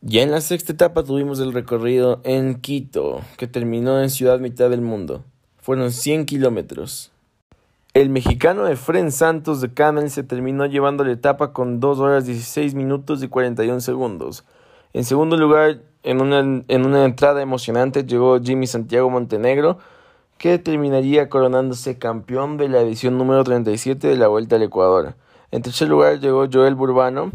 Ya 0.01 0.22
en 0.22 0.32
la 0.32 0.39
sexta 0.39 0.72
etapa 0.72 1.03
tuvimos 1.03 1.39
el 1.39 1.51
recorrido 1.51 2.22
en 2.24 2.62
Quito, 2.62 3.22
que 3.38 3.48
terminó 3.48 4.00
en 4.01 4.12
Ciudad 4.12 4.39
Mitad 4.39 4.70
del 4.70 4.82
Mundo. 4.82 5.25
Fueron 5.58 5.91
100 5.91 6.25
kilómetros. 6.25 7.12
El 7.96 8.10
mexicano 8.10 8.67
Efren 8.67 9.12
Santos 9.12 9.62
de 9.62 9.74
Camel 9.74 10.12
se 10.12 10.22
terminó 10.22 10.67
llevando 10.67 11.03
la 11.03 11.13
etapa 11.13 11.53
con 11.53 11.79
2 11.79 12.00
horas 12.00 12.25
16 12.27 12.75
minutos 12.75 13.24
y 13.24 13.29
41 13.29 13.82
segundos. 13.82 14.46
En 14.94 15.05
segundo 15.05 15.38
lugar, 15.38 15.82
en 16.03 16.22
una, 16.22 16.39
en 16.67 16.86
una 16.86 17.03
entrada 17.03 17.41
emocionante, 17.41 18.03
llegó 18.03 18.39
Jimmy 18.39 18.67
Santiago 18.67 19.10
Montenegro, 19.10 19.79
que 20.38 20.60
terminaría 20.60 21.30
coronándose 21.30 21.98
campeón 21.98 22.58
de 22.58 22.70
la 22.70 22.82
edición 22.82 23.18
número 23.18 23.44
37 23.44 24.08
de 24.08 24.18
la 24.18 24.27
Vuelta 24.27 24.58
al 24.58 24.63
Ecuador. 24.63 25.15
En 25.51 25.62
tercer 25.62 25.88
lugar 25.88 26.20
llegó 26.20 26.48
Joel 26.51 26.75
Burbano, 26.75 27.32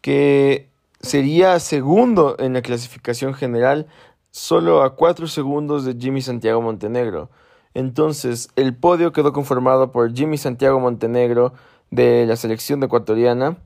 que 0.00 0.68
sería 1.00 1.58
segundo 1.60 2.36
en 2.38 2.52
la 2.52 2.62
clasificación 2.62 3.34
general, 3.34 3.86
solo 4.30 4.82
a 4.82 4.96
cuatro 4.96 5.26
segundos 5.26 5.84
de 5.84 5.94
Jimmy 5.98 6.20
Santiago 6.20 6.60
Montenegro. 6.60 7.30
Entonces, 7.72 8.48
el 8.56 8.76
podio 8.76 9.12
quedó 9.12 9.32
conformado 9.32 9.92
por 9.92 10.14
Jimmy 10.14 10.38
Santiago 10.38 10.78
Montenegro 10.80 11.54
de 11.90 12.26
la 12.26 12.36
selección 12.36 12.82
ecuatoriana, 12.82 13.56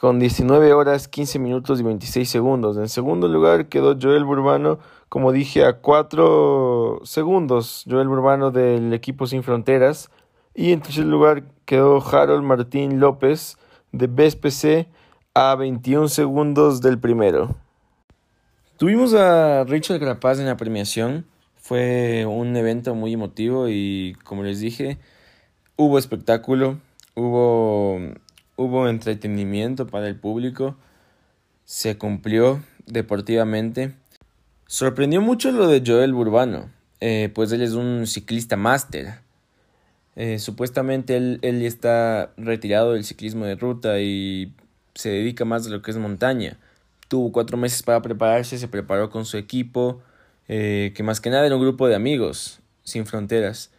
con 0.00 0.18
19 0.18 0.72
horas 0.72 1.08
15 1.08 1.38
minutos 1.38 1.80
y 1.80 1.82
26 1.82 2.28
segundos. 2.28 2.76
En 2.76 2.88
segundo 2.88 3.28
lugar 3.28 3.68
quedó 3.68 3.96
Joel 4.00 4.24
Burbano, 4.24 4.78
como 5.14 5.30
dije, 5.30 5.64
a 5.64 5.74
cuatro 5.74 7.00
segundos. 7.04 7.84
Joel 7.88 8.08
Burbano 8.08 8.50
del 8.50 8.92
equipo 8.92 9.28
Sin 9.28 9.44
Fronteras. 9.44 10.10
Y 10.56 10.72
en 10.72 10.80
tercer 10.80 11.04
lugar 11.04 11.44
quedó 11.66 12.04
Harold 12.04 12.42
Martín 12.42 12.98
López 12.98 13.56
de 13.92 14.08
BSPC 14.08 14.88
a 15.32 15.54
21 15.54 16.08
segundos 16.08 16.80
del 16.80 16.98
primero. 16.98 17.54
Tuvimos 18.76 19.14
a 19.14 19.62
Richard 19.62 20.00
Grapaz 20.00 20.40
en 20.40 20.46
la 20.46 20.56
premiación. 20.56 21.26
Fue 21.58 22.26
un 22.26 22.56
evento 22.56 22.96
muy 22.96 23.12
emotivo 23.12 23.68
y 23.68 24.16
como 24.24 24.42
les 24.42 24.58
dije, 24.58 24.98
hubo 25.76 25.96
espectáculo, 25.96 26.80
hubo, 27.14 28.00
hubo 28.56 28.88
entretenimiento 28.88 29.86
para 29.86 30.08
el 30.08 30.18
público, 30.18 30.74
se 31.64 31.98
cumplió 31.98 32.64
deportivamente. 32.86 33.94
Sorprendió 34.66 35.20
mucho 35.20 35.52
lo 35.52 35.68
de 35.68 35.82
Joel 35.86 36.14
Burbano, 36.14 36.70
eh, 37.00 37.30
pues 37.34 37.52
él 37.52 37.62
es 37.62 37.72
un 37.72 38.06
ciclista 38.06 38.56
máster. 38.56 39.20
Eh, 40.16 40.38
supuestamente 40.38 41.16
él, 41.16 41.38
él 41.42 41.62
está 41.62 42.32
retirado 42.36 42.92
del 42.92 43.04
ciclismo 43.04 43.44
de 43.44 43.56
ruta 43.56 44.00
y 44.00 44.54
se 44.94 45.10
dedica 45.10 45.44
más 45.44 45.66
a 45.66 45.70
lo 45.70 45.82
que 45.82 45.90
es 45.90 45.96
montaña. 45.98 46.58
Tuvo 47.08 47.30
cuatro 47.30 47.56
meses 47.56 47.82
para 47.82 48.00
prepararse, 48.00 48.56
se 48.58 48.68
preparó 48.68 49.10
con 49.10 49.26
su 49.26 49.36
equipo, 49.36 50.00
eh, 50.48 50.92
que 50.96 51.02
más 51.02 51.20
que 51.20 51.30
nada 51.30 51.44
era 51.44 51.56
un 51.56 51.62
grupo 51.62 51.86
de 51.86 51.94
amigos 51.94 52.60
sin 52.84 53.06
fronteras. 53.06 53.70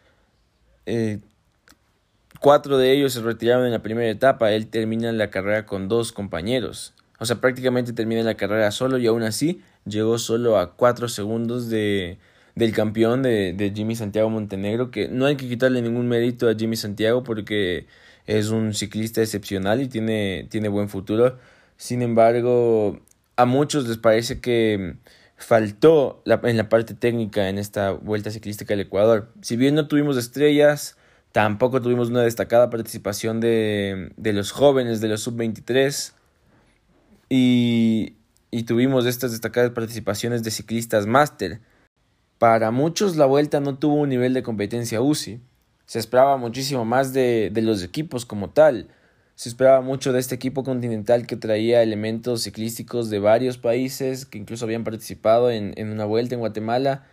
Cuatro 2.40 2.78
de 2.78 2.92
ellos 2.92 3.14
se 3.14 3.22
retiraron 3.22 3.66
en 3.66 3.72
la 3.72 3.82
primera 3.82 4.08
etapa, 4.08 4.52
él 4.52 4.68
termina 4.68 5.10
la 5.10 5.30
carrera 5.30 5.66
con 5.66 5.88
dos 5.88 6.12
compañeros. 6.12 6.92
O 7.18 7.26
sea, 7.26 7.40
prácticamente 7.40 7.92
termina 7.92 8.22
la 8.22 8.34
carrera 8.34 8.70
solo 8.70 8.98
y 8.98 9.06
aún 9.06 9.22
así 9.22 9.62
llegó 9.84 10.18
solo 10.18 10.58
a 10.58 10.74
cuatro 10.74 11.08
segundos 11.08 11.70
de, 11.70 12.18
del 12.54 12.72
campeón 12.72 13.22
de, 13.22 13.52
de 13.52 13.70
Jimmy 13.70 13.96
Santiago 13.96 14.28
Montenegro, 14.30 14.90
que 14.90 15.08
no 15.08 15.26
hay 15.26 15.36
que 15.36 15.48
quitarle 15.48 15.82
ningún 15.82 16.08
mérito 16.08 16.48
a 16.48 16.54
Jimmy 16.54 16.76
Santiago 16.76 17.22
porque 17.22 17.86
es 18.26 18.50
un 18.50 18.74
ciclista 18.74 19.22
excepcional 19.22 19.80
y 19.80 19.88
tiene, 19.88 20.46
tiene 20.50 20.68
buen 20.68 20.88
futuro. 20.88 21.38
Sin 21.76 22.02
embargo, 22.02 23.00
a 23.36 23.44
muchos 23.44 23.88
les 23.88 23.98
parece 23.98 24.40
que 24.40 24.96
faltó 25.36 26.22
en 26.24 26.56
la 26.56 26.68
parte 26.68 26.94
técnica 26.94 27.48
en 27.48 27.58
esta 27.58 27.92
vuelta 27.92 28.30
ciclística 28.30 28.72
del 28.74 28.86
Ecuador. 28.86 29.28
Si 29.42 29.56
bien 29.56 29.74
no 29.74 29.86
tuvimos 29.86 30.16
estrellas, 30.16 30.96
tampoco 31.32 31.80
tuvimos 31.82 32.08
una 32.08 32.22
destacada 32.22 32.70
participación 32.70 33.40
de, 33.40 34.12
de 34.16 34.32
los 34.32 34.50
jóvenes 34.52 35.00
de 35.00 35.08
los 35.08 35.20
sub-23 35.22 36.12
y, 37.28 38.16
y 38.50 38.62
tuvimos 38.64 39.06
estas 39.06 39.32
destacadas 39.32 39.70
participaciones 39.70 40.42
de 40.42 40.50
ciclistas 40.50 41.06
máster. 41.06 41.60
Para 42.38 42.70
muchos 42.70 43.16
la 43.16 43.26
vuelta 43.26 43.60
no 43.60 43.78
tuvo 43.78 43.94
un 43.94 44.08
nivel 44.08 44.34
de 44.34 44.42
competencia 44.42 45.00
UCI. 45.00 45.40
Se 45.86 45.98
esperaba 45.98 46.36
muchísimo 46.36 46.84
más 46.84 47.12
de, 47.12 47.50
de 47.52 47.62
los 47.62 47.82
equipos 47.82 48.26
como 48.26 48.50
tal. 48.50 48.88
Se 49.34 49.48
esperaba 49.48 49.80
mucho 49.82 50.12
de 50.12 50.20
este 50.20 50.34
equipo 50.34 50.64
continental 50.64 51.26
que 51.26 51.36
traía 51.36 51.82
elementos 51.82 52.42
ciclísticos 52.42 53.10
de 53.10 53.18
varios 53.18 53.58
países 53.58 54.26
que 54.26 54.38
incluso 54.38 54.64
habían 54.64 54.84
participado 54.84 55.50
en, 55.50 55.74
en 55.76 55.90
una 55.90 56.04
vuelta 56.04 56.34
en 56.34 56.40
Guatemala 56.40 57.06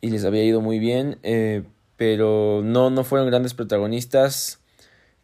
y 0.00 0.10
les 0.10 0.24
había 0.24 0.44
ido 0.44 0.60
muy 0.60 0.78
bien, 0.78 1.18
eh, 1.22 1.64
pero 1.96 2.60
no, 2.62 2.90
no 2.90 3.04
fueron 3.04 3.28
grandes 3.28 3.54
protagonistas. 3.54 4.60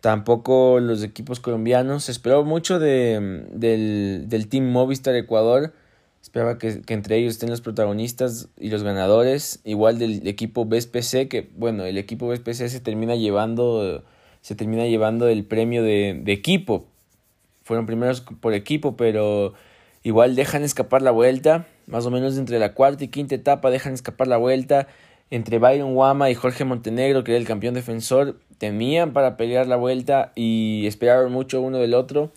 Tampoco 0.03 0.79
los 0.81 1.03
equipos 1.03 1.41
colombianos. 1.41 2.11
Esperó 2.11 2.45
mucho 2.45 2.79
de, 2.79 3.47
del, 3.55 4.27
del 4.29 4.49
Team 4.49 4.71
Movistar 4.71 5.15
Ecuador 5.17 5.73
Esperaba 6.23 6.57
que, 6.57 6.83
que, 6.83 6.95
entre 6.95 7.17
ellos 7.17 7.33
estén 7.33 7.51
los 7.51 7.61
protagonistas 7.61 8.49
y 8.57 8.71
los 8.71 8.85
ganadores, 8.85 9.61
igual 9.65 9.99
del 9.99 10.27
equipo 10.29 10.65
BSPC, 10.65 11.27
que 11.29 11.51
bueno, 11.57 11.85
el 11.85 11.99
equipo 11.99 12.29
BSPC 12.29 12.69
se 12.69 12.79
termina 12.79 13.17
llevando, 13.17 14.05
se 14.41 14.55
termina 14.55 14.87
llevando 14.87 15.27
el 15.27 15.45
premio 15.45 15.83
de, 15.83 16.21
de 16.23 16.33
equipo. 16.33 16.87
Fueron 17.65 17.87
primeros 17.87 18.21
por 18.21 18.55
equipo, 18.55 18.97
pero 18.97 19.55
igual 20.05 20.37
dejan 20.37 20.63
escapar 20.63 21.03
la 21.03 21.11
vuelta, 21.11 21.67
más 21.89 22.07
o 22.07 22.13
menos 22.13 22.39
entre 22.39 22.61
la 22.61 22.73
cuarta 22.73 23.03
y 23.03 23.09
quinta 23.09 23.35
etapa 23.35 23.71
dejan 23.71 23.93
escapar 23.93 24.29
la 24.29 24.37
vuelta. 24.37 24.87
Entre 25.33 25.59
Byron 25.59 25.97
Wama 25.97 26.31
y 26.31 26.35
Jorge 26.35 26.65
Montenegro, 26.65 27.25
que 27.25 27.33
era 27.33 27.41
el 27.41 27.47
campeón 27.47 27.75
defensor, 27.75 28.37
temían 28.59 29.13
para 29.13 29.37
pelear 29.37 29.67
la 29.67 29.77
vuelta 29.77 30.31
y 30.37 30.87
esperaron 30.87 31.33
mucho 31.33 31.61
uno 31.61 31.79
del 31.79 31.95
otro 31.95 32.31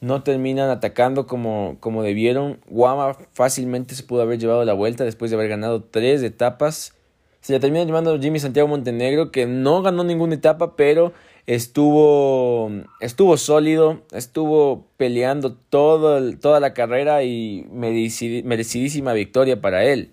no 0.00 0.22
terminan 0.22 0.70
atacando 0.70 1.26
como, 1.26 1.76
como 1.80 2.02
debieron. 2.02 2.60
Guama 2.68 3.16
fácilmente 3.32 3.94
se 3.94 4.02
pudo 4.02 4.22
haber 4.22 4.38
llevado 4.38 4.64
la 4.64 4.74
vuelta 4.74 5.04
después 5.04 5.30
de 5.30 5.36
haber 5.36 5.48
ganado 5.48 5.82
tres 5.82 6.22
etapas. 6.22 6.94
Se 7.40 7.52
la 7.52 7.60
termina 7.60 7.84
llevando 7.84 8.18
Jimmy 8.18 8.38
Santiago 8.40 8.68
Montenegro, 8.68 9.30
que 9.30 9.46
no 9.46 9.82
ganó 9.82 10.04
ninguna 10.04 10.34
etapa, 10.34 10.74
pero 10.74 11.12
estuvo, 11.46 12.70
estuvo 13.00 13.36
sólido, 13.36 14.02
estuvo 14.12 14.86
peleando 14.96 15.54
todo, 15.54 16.36
toda 16.38 16.58
la 16.60 16.74
carrera 16.74 17.22
y 17.22 17.66
merecidísima 17.70 19.12
victoria 19.12 19.60
para 19.60 19.84
él. 19.84 20.10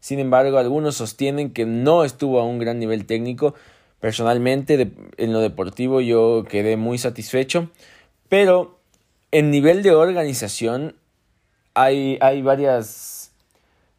Sin 0.00 0.18
embargo, 0.18 0.58
algunos 0.58 0.96
sostienen 0.96 1.52
que 1.52 1.66
no 1.66 2.04
estuvo 2.04 2.40
a 2.40 2.44
un 2.44 2.58
gran 2.58 2.78
nivel 2.78 3.04
técnico. 3.04 3.54
Personalmente, 4.00 4.90
en 5.18 5.32
lo 5.32 5.40
deportivo, 5.40 6.00
yo 6.00 6.44
quedé 6.48 6.78
muy 6.78 6.96
satisfecho, 6.96 7.70
pero 8.30 8.80
en 9.30 9.50
nivel 9.50 9.82
de 9.82 9.92
organización 9.92 10.96
hay, 11.74 12.18
hay 12.22 12.40
varias, 12.40 13.32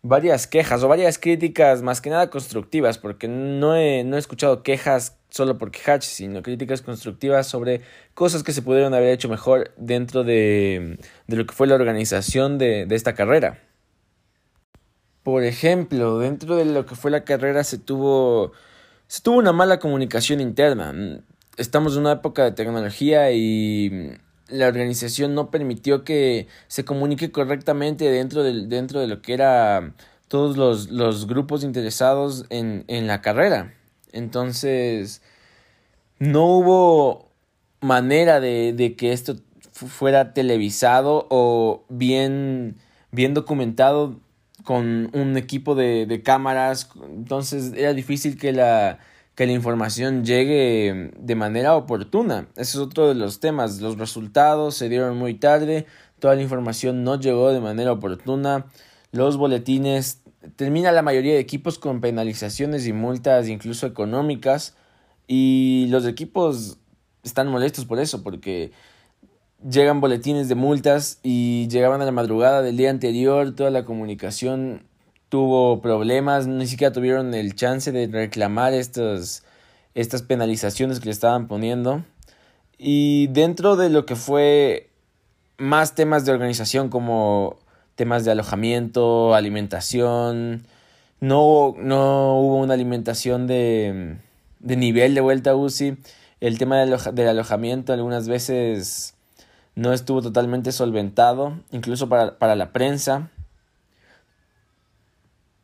varias 0.02 0.48
quejas 0.48 0.82
o 0.82 0.88
varias 0.88 1.20
críticas 1.20 1.84
más 1.84 2.02
que 2.02 2.10
nada 2.10 2.32
constructivas, 2.32 2.98
porque 2.98 3.28
no 3.28 3.76
he, 3.76 4.04
no 4.04 4.16
he 4.16 4.20
escuchado 4.20 4.64
quejas 4.64 5.18
solo 5.30 5.60
por 5.60 5.70
quejarse, 5.70 6.10
sino 6.14 6.42
críticas 6.42 6.82
constructivas 6.82 7.46
sobre 7.46 7.82
cosas 8.16 8.42
que 8.42 8.54
se 8.54 8.64
pudieron 8.64 8.96
haber 8.96 9.14
hecho 9.14 9.30
mejor 9.30 9.72
dentro 9.78 10.24
de, 10.24 10.98
de 11.28 11.36
lo 11.36 11.46
que 11.46 11.54
fue 11.54 11.68
la 11.68 11.76
organización 11.76 12.58
de, 12.58 12.88
de 12.88 12.96
esta 12.96 13.14
carrera. 13.14 13.60
Por 15.24 15.44
ejemplo, 15.44 16.18
dentro 16.20 16.56
de 16.56 16.66
lo 16.66 16.86
que 16.86 16.96
fue 16.96 17.12
la 17.12 17.24
carrera 17.24 17.64
se 17.64 17.78
tuvo, 17.78 18.54
se 19.08 19.22
tuvo 19.22 19.38
una 19.38 19.54
mala 19.54 19.80
comunicación 19.80 20.42
interna. 20.42 20.94
Estamos 21.58 21.94
en 21.94 22.02
una 22.02 22.14
época 22.14 22.44
de 22.44 22.52
tecnología 22.54 23.32
y 23.32 24.18
la 24.48 24.68
organización 24.68 25.36
no 25.36 25.52
permitió 25.52 26.04
que 26.04 26.48
se 26.68 26.86
comunique 26.86 27.32
correctamente 27.32 28.10
dentro 28.10 28.44
de, 28.44 28.66
dentro 28.68 29.00
de 29.00 29.08
lo 29.08 29.22
que 29.22 29.34
era 29.34 29.94
todos 30.28 30.58
los, 30.58 30.90
los 30.90 31.28
grupos 31.28 31.64
interesados 31.64 32.46
en, 32.50 32.84
en 32.88 33.06
la 33.06 33.22
carrera. 33.22 33.76
Entonces, 34.14 35.22
no 36.18 36.46
hubo 36.46 37.30
manera 37.80 38.40
de, 38.40 38.74
de 38.74 38.96
que 38.96 39.14
esto 39.14 39.36
fuera 39.72 40.34
televisado 40.34 41.28
o 41.30 41.84
bien, 41.90 42.78
bien 43.12 43.34
documentado 43.34 44.20
con 44.64 45.10
un 45.14 45.38
equipo 45.38 45.76
de, 45.76 46.06
de 46.06 46.24
cámaras. 46.24 46.90
Entonces 47.04 47.74
era 47.76 47.94
difícil 47.94 48.38
que 48.38 48.52
la, 48.52 49.00
que 49.36 49.46
la 49.46 49.54
información 49.54 50.26
llegue 50.26 51.12
de 51.18 51.36
manera 51.36 51.76
oportuna. 51.76 52.48
Ese 52.56 52.62
es 52.62 52.76
otro 52.78 53.08
de 53.08 53.16
los 53.16 53.40
temas. 53.40 53.82
Los 53.82 53.98
resultados 53.98 54.76
se 54.76 54.90
dieron 54.90 55.18
muy 55.18 55.36
tarde, 55.36 55.86
toda 56.20 56.36
la 56.36 56.42
información 56.42 57.04
no 57.04 57.20
llegó 57.20 57.52
de 57.52 57.60
manera 57.60 57.92
oportuna. 57.92 58.66
Los 59.12 59.38
boletines, 59.38 60.22
termina 60.56 60.92
la 60.92 61.02
mayoría 61.02 61.34
de 61.34 61.40
equipos 61.40 61.80
con 61.80 62.02
penalizaciones 62.02 62.88
y 62.88 62.94
multas 62.94 63.48
incluso 63.48 63.88
económicas 63.88 64.76
y 65.28 65.88
los 65.90 66.06
equipos 66.06 66.78
están 67.24 67.48
molestos 67.48 67.86
por 67.86 68.00
eso 68.00 68.24
porque 68.24 68.72
llegan 69.68 70.02
boletines 70.02 70.50
de 70.50 70.56
multas 70.56 71.20
y 71.24 71.68
llegaban 71.68 72.02
a 72.02 72.06
la 72.06 72.12
madrugada 72.12 72.62
del 72.62 72.78
día 72.78 72.90
anterior, 72.90 73.54
toda 73.56 73.70
la 73.70 73.86
comunicación 73.86 74.84
tuvo 75.30 75.82
problemas, 75.82 76.48
ni 76.48 76.68
siquiera 76.68 76.92
tuvieron 76.92 77.34
el 77.34 77.56
chance 77.56 77.92
de 77.92 78.08
reclamar 78.08 78.74
estas, 78.74 79.44
estas 79.96 80.24
penalizaciones 80.24 81.00
que 81.00 81.06
le 81.06 81.12
estaban 81.12 81.48
poniendo. 81.48 82.04
Y 82.78 83.28
dentro 83.28 83.76
de 83.76 83.90
lo 83.90 84.06
que 84.06 84.16
fue 84.16 84.90
más 85.58 85.96
temas 85.96 86.26
de 86.26 86.32
organización 86.32 86.90
como 86.90 87.58
temas 87.96 88.26
de 88.26 88.32
alojamiento, 88.32 89.36
alimentación, 89.36 90.66
no, 91.20 91.76
no 91.78 92.40
hubo 92.40 92.58
una 92.58 92.74
alimentación 92.74 93.46
de, 93.46 94.18
de 94.60 94.76
nivel 94.76 95.14
de 95.14 95.22
vuelta 95.22 95.52
a 95.52 95.56
UCI. 95.56 95.98
El 96.40 96.58
tema 96.58 96.80
del, 96.80 96.98
del 97.14 97.28
alojamiento 97.28 97.94
algunas 97.94 98.28
veces 98.28 99.14
no 99.76 99.94
estuvo 99.94 100.22
totalmente 100.22 100.72
solventado, 100.72 101.60
incluso 101.72 102.10
para, 102.10 102.38
para 102.38 102.56
la 102.56 102.72
prensa. 102.72 103.30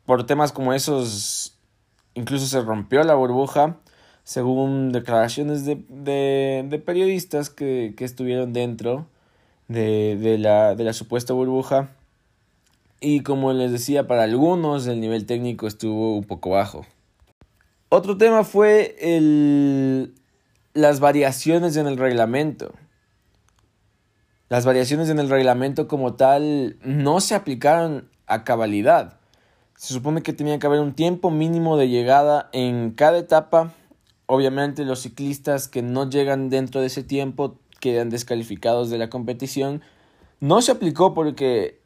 Por 0.06 0.24
temas 0.24 0.52
como 0.52 0.72
esos, 0.72 1.58
incluso 2.14 2.46
se 2.46 2.60
rompió 2.62 3.02
la 3.04 3.14
burbuja, 3.14 3.76
según 4.24 4.92
declaraciones 4.92 5.64
de, 5.64 5.82
de, 5.88 6.64
de 6.68 6.78
periodistas 6.78 7.50
que, 7.50 7.94
que, 7.96 8.04
estuvieron 8.04 8.52
dentro 8.52 9.06
de, 9.68 10.16
de, 10.16 10.38
la, 10.38 10.74
de 10.74 10.84
la 10.84 10.92
supuesta 10.92 11.32
burbuja. 11.32 11.90
Y 13.00 13.20
como 13.20 13.52
les 13.52 13.70
decía, 13.70 14.06
para 14.06 14.24
algunos 14.24 14.86
el 14.86 15.00
nivel 15.00 15.26
técnico 15.26 15.66
estuvo 15.66 16.16
un 16.16 16.24
poco 16.24 16.50
bajo. 16.50 16.84
Otro 17.90 18.18
tema 18.18 18.44
fue 18.44 18.96
el, 19.00 20.14
las 20.74 21.00
variaciones 21.00 21.76
en 21.76 21.86
el 21.86 21.96
reglamento. 21.96 22.74
Las 24.48 24.64
variaciones 24.64 25.10
en 25.10 25.18
el 25.18 25.28
reglamento 25.28 25.88
como 25.88 26.14
tal 26.14 26.78
no 26.82 27.20
se 27.20 27.34
aplicaron 27.34 28.08
a 28.26 28.44
cabalidad. 28.44 29.18
Se 29.76 29.92
supone 29.92 30.22
que 30.22 30.32
tenía 30.32 30.58
que 30.58 30.66
haber 30.66 30.80
un 30.80 30.94
tiempo 30.94 31.30
mínimo 31.30 31.76
de 31.76 31.88
llegada 31.88 32.48
en 32.52 32.92
cada 32.92 33.18
etapa. 33.18 33.74
Obviamente 34.26 34.84
los 34.84 35.00
ciclistas 35.00 35.68
que 35.68 35.82
no 35.82 36.08
llegan 36.08 36.48
dentro 36.48 36.80
de 36.80 36.86
ese 36.86 37.02
tiempo 37.02 37.58
quedan 37.78 38.08
descalificados 38.08 38.88
de 38.88 38.98
la 38.98 39.10
competición. 39.10 39.82
No 40.40 40.62
se 40.62 40.72
aplicó 40.72 41.12
porque, 41.12 41.80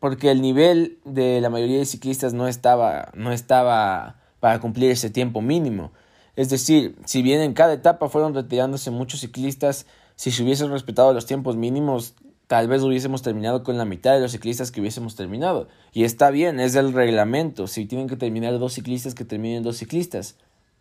porque 0.00 0.30
el 0.30 0.40
nivel 0.40 0.98
de 1.04 1.42
la 1.42 1.50
mayoría 1.50 1.78
de 1.78 1.84
ciclistas 1.84 2.32
no 2.32 2.48
estaba, 2.48 3.10
no 3.14 3.32
estaba 3.32 4.16
para 4.40 4.60
cumplir 4.60 4.90
ese 4.90 5.10
tiempo 5.10 5.42
mínimo. 5.42 5.92
Es 6.36 6.48
decir, 6.48 6.96
si 7.04 7.20
bien 7.20 7.42
en 7.42 7.52
cada 7.52 7.74
etapa 7.74 8.08
fueron 8.08 8.34
retirándose 8.34 8.90
muchos 8.90 9.20
ciclistas, 9.20 9.86
si 10.22 10.30
se 10.30 10.44
hubiesen 10.44 10.70
respetado 10.70 11.12
los 11.12 11.26
tiempos 11.26 11.56
mínimos, 11.56 12.14
tal 12.46 12.68
vez 12.68 12.80
hubiésemos 12.82 13.22
terminado 13.22 13.64
con 13.64 13.76
la 13.76 13.84
mitad 13.84 14.14
de 14.14 14.20
los 14.20 14.30
ciclistas 14.30 14.70
que 14.70 14.80
hubiésemos 14.80 15.16
terminado. 15.16 15.66
Y 15.92 16.04
está 16.04 16.30
bien, 16.30 16.60
es 16.60 16.76
el 16.76 16.92
reglamento. 16.92 17.66
Si 17.66 17.86
tienen 17.86 18.06
que 18.06 18.14
terminar 18.14 18.56
dos 18.60 18.74
ciclistas, 18.74 19.16
que 19.16 19.24
terminen 19.24 19.64
dos 19.64 19.78
ciclistas. 19.78 20.36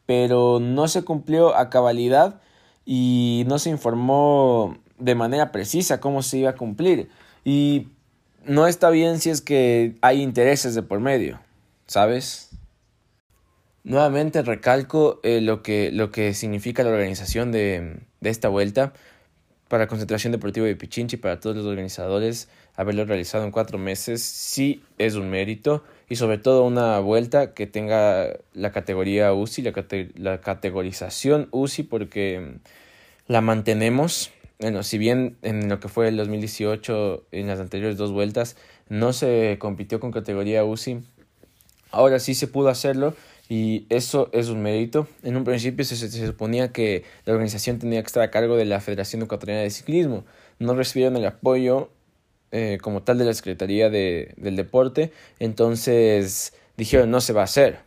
Pero 0.05 0.59
no 0.59 0.87
se 0.87 1.01
cumplió 1.01 1.55
a 1.55 1.71
cabalidad 1.71 2.39
y 2.85 3.43
no 3.47 3.57
se 3.57 3.71
informó 3.71 4.77
de 4.99 5.15
manera 5.15 5.51
precisa 5.51 5.99
cómo 5.99 6.21
se 6.21 6.37
iba 6.37 6.51
a 6.51 6.55
cumplir. 6.55 7.09
Y 7.43 7.87
no 8.45 8.67
está 8.67 8.91
bien 8.91 9.19
si 9.19 9.31
es 9.31 9.41
que 9.41 9.97
hay 10.01 10.21
intereses 10.21 10.75
de 10.75 10.83
por 10.83 10.99
medio, 10.99 11.39
¿sabes? 11.87 12.51
Nuevamente 13.83 14.43
recalco 14.43 15.19
eh, 15.23 15.41
lo, 15.41 15.63
que, 15.63 15.91
lo 15.91 16.11
que 16.11 16.35
significa 16.35 16.83
la 16.83 16.91
organización 16.91 17.51
de, 17.51 18.01
de 18.19 18.29
esta 18.29 18.47
vuelta 18.47 18.93
para 19.71 19.87
Concentración 19.87 20.33
Deportiva 20.33 20.65
de 20.65 20.75
Pichinchi, 20.75 21.15
para 21.15 21.39
todos 21.39 21.55
los 21.55 21.65
organizadores, 21.65 22.49
haberlo 22.75 23.05
realizado 23.05 23.45
en 23.45 23.51
cuatro 23.51 23.77
meses 23.77 24.21
sí 24.21 24.83
es 24.97 25.15
un 25.15 25.29
mérito 25.29 25.81
y 26.09 26.17
sobre 26.17 26.37
todo 26.39 26.65
una 26.65 26.99
vuelta 26.99 27.53
que 27.53 27.67
tenga 27.67 28.33
la 28.53 28.73
categoría 28.73 29.31
UCI, 29.33 29.61
la, 29.61 29.73
la 30.17 30.41
categorización 30.41 31.47
UCI, 31.51 31.83
porque 31.83 32.55
la 33.27 33.39
mantenemos. 33.39 34.31
Bueno, 34.59 34.83
si 34.83 34.97
bien 34.97 35.37
en 35.41 35.69
lo 35.69 35.79
que 35.79 35.87
fue 35.87 36.09
el 36.09 36.17
2018, 36.17 37.27
en 37.31 37.47
las 37.47 37.61
anteriores 37.61 37.95
dos 37.95 38.11
vueltas, 38.11 38.57
no 38.89 39.13
se 39.13 39.55
compitió 39.57 40.01
con 40.01 40.11
categoría 40.11 40.65
UCI, 40.65 40.99
ahora 41.91 42.19
sí 42.19 42.35
se 42.35 42.47
pudo 42.47 42.67
hacerlo 42.67 43.15
y 43.51 43.85
eso 43.89 44.29
es 44.31 44.47
un 44.47 44.61
mérito. 44.61 45.09
En 45.23 45.35
un 45.35 45.43
principio 45.43 45.83
se, 45.83 46.09
suponía 46.25 46.71
que 46.71 47.03
la 47.25 47.33
organización 47.33 47.79
tenía 47.79 48.01
que 48.01 48.07
estar 48.07 48.23
a 48.23 48.31
cargo 48.31 48.55
de 48.55 48.63
la 48.63 48.79
Federación 48.79 49.21
Ecuatoriana 49.23 49.61
de 49.61 49.69
Ciclismo. 49.69 50.23
No 50.57 50.73
recibieron 50.73 51.17
el 51.17 51.25
apoyo 51.25 51.89
eh, 52.53 52.77
como 52.81 53.03
tal 53.03 53.17
de 53.17 53.25
la 53.25 53.33
Secretaría 53.33 53.89
de, 53.89 54.35
del 54.37 54.55
Deporte, 54.55 55.11
entonces 55.39 56.53
dijeron 56.77 57.11
no 57.11 57.19
se 57.19 57.33
va 57.33 57.41
a 57.41 57.43
hacer. 57.43 57.79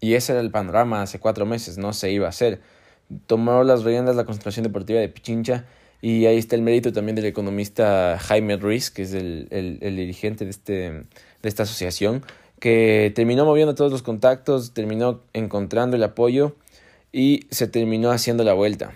Y 0.00 0.14
ese 0.14 0.32
era 0.32 0.40
el 0.40 0.50
panorama 0.50 1.02
hace 1.02 1.20
cuatro 1.20 1.46
meses, 1.46 1.78
no 1.78 1.92
se 1.92 2.10
iba 2.10 2.26
a 2.26 2.30
hacer. 2.30 2.60
Tomó 3.28 3.62
las 3.62 3.84
riendas 3.84 4.16
la 4.16 4.24
Concentración 4.24 4.64
Deportiva 4.64 4.98
de 4.98 5.08
Pichincha 5.08 5.64
y 6.02 6.26
ahí 6.26 6.38
está 6.38 6.56
el 6.56 6.62
mérito 6.62 6.92
también 6.92 7.14
del 7.14 7.26
economista 7.26 8.18
Jaime 8.18 8.56
Ruiz, 8.56 8.90
que 8.90 9.02
es 9.02 9.14
el, 9.14 9.46
el, 9.52 9.78
el 9.80 9.94
dirigente 9.94 10.44
de, 10.44 10.50
este, 10.50 10.90
de 10.90 11.48
esta 11.48 11.62
asociación 11.62 12.24
que 12.64 13.12
terminó 13.14 13.44
moviendo 13.44 13.74
todos 13.74 13.92
los 13.92 14.00
contactos, 14.00 14.72
terminó 14.72 15.20
encontrando 15.34 15.96
el 15.96 16.02
apoyo 16.02 16.56
y 17.12 17.44
se 17.50 17.68
terminó 17.68 18.10
haciendo 18.10 18.42
la 18.42 18.54
vuelta. 18.54 18.94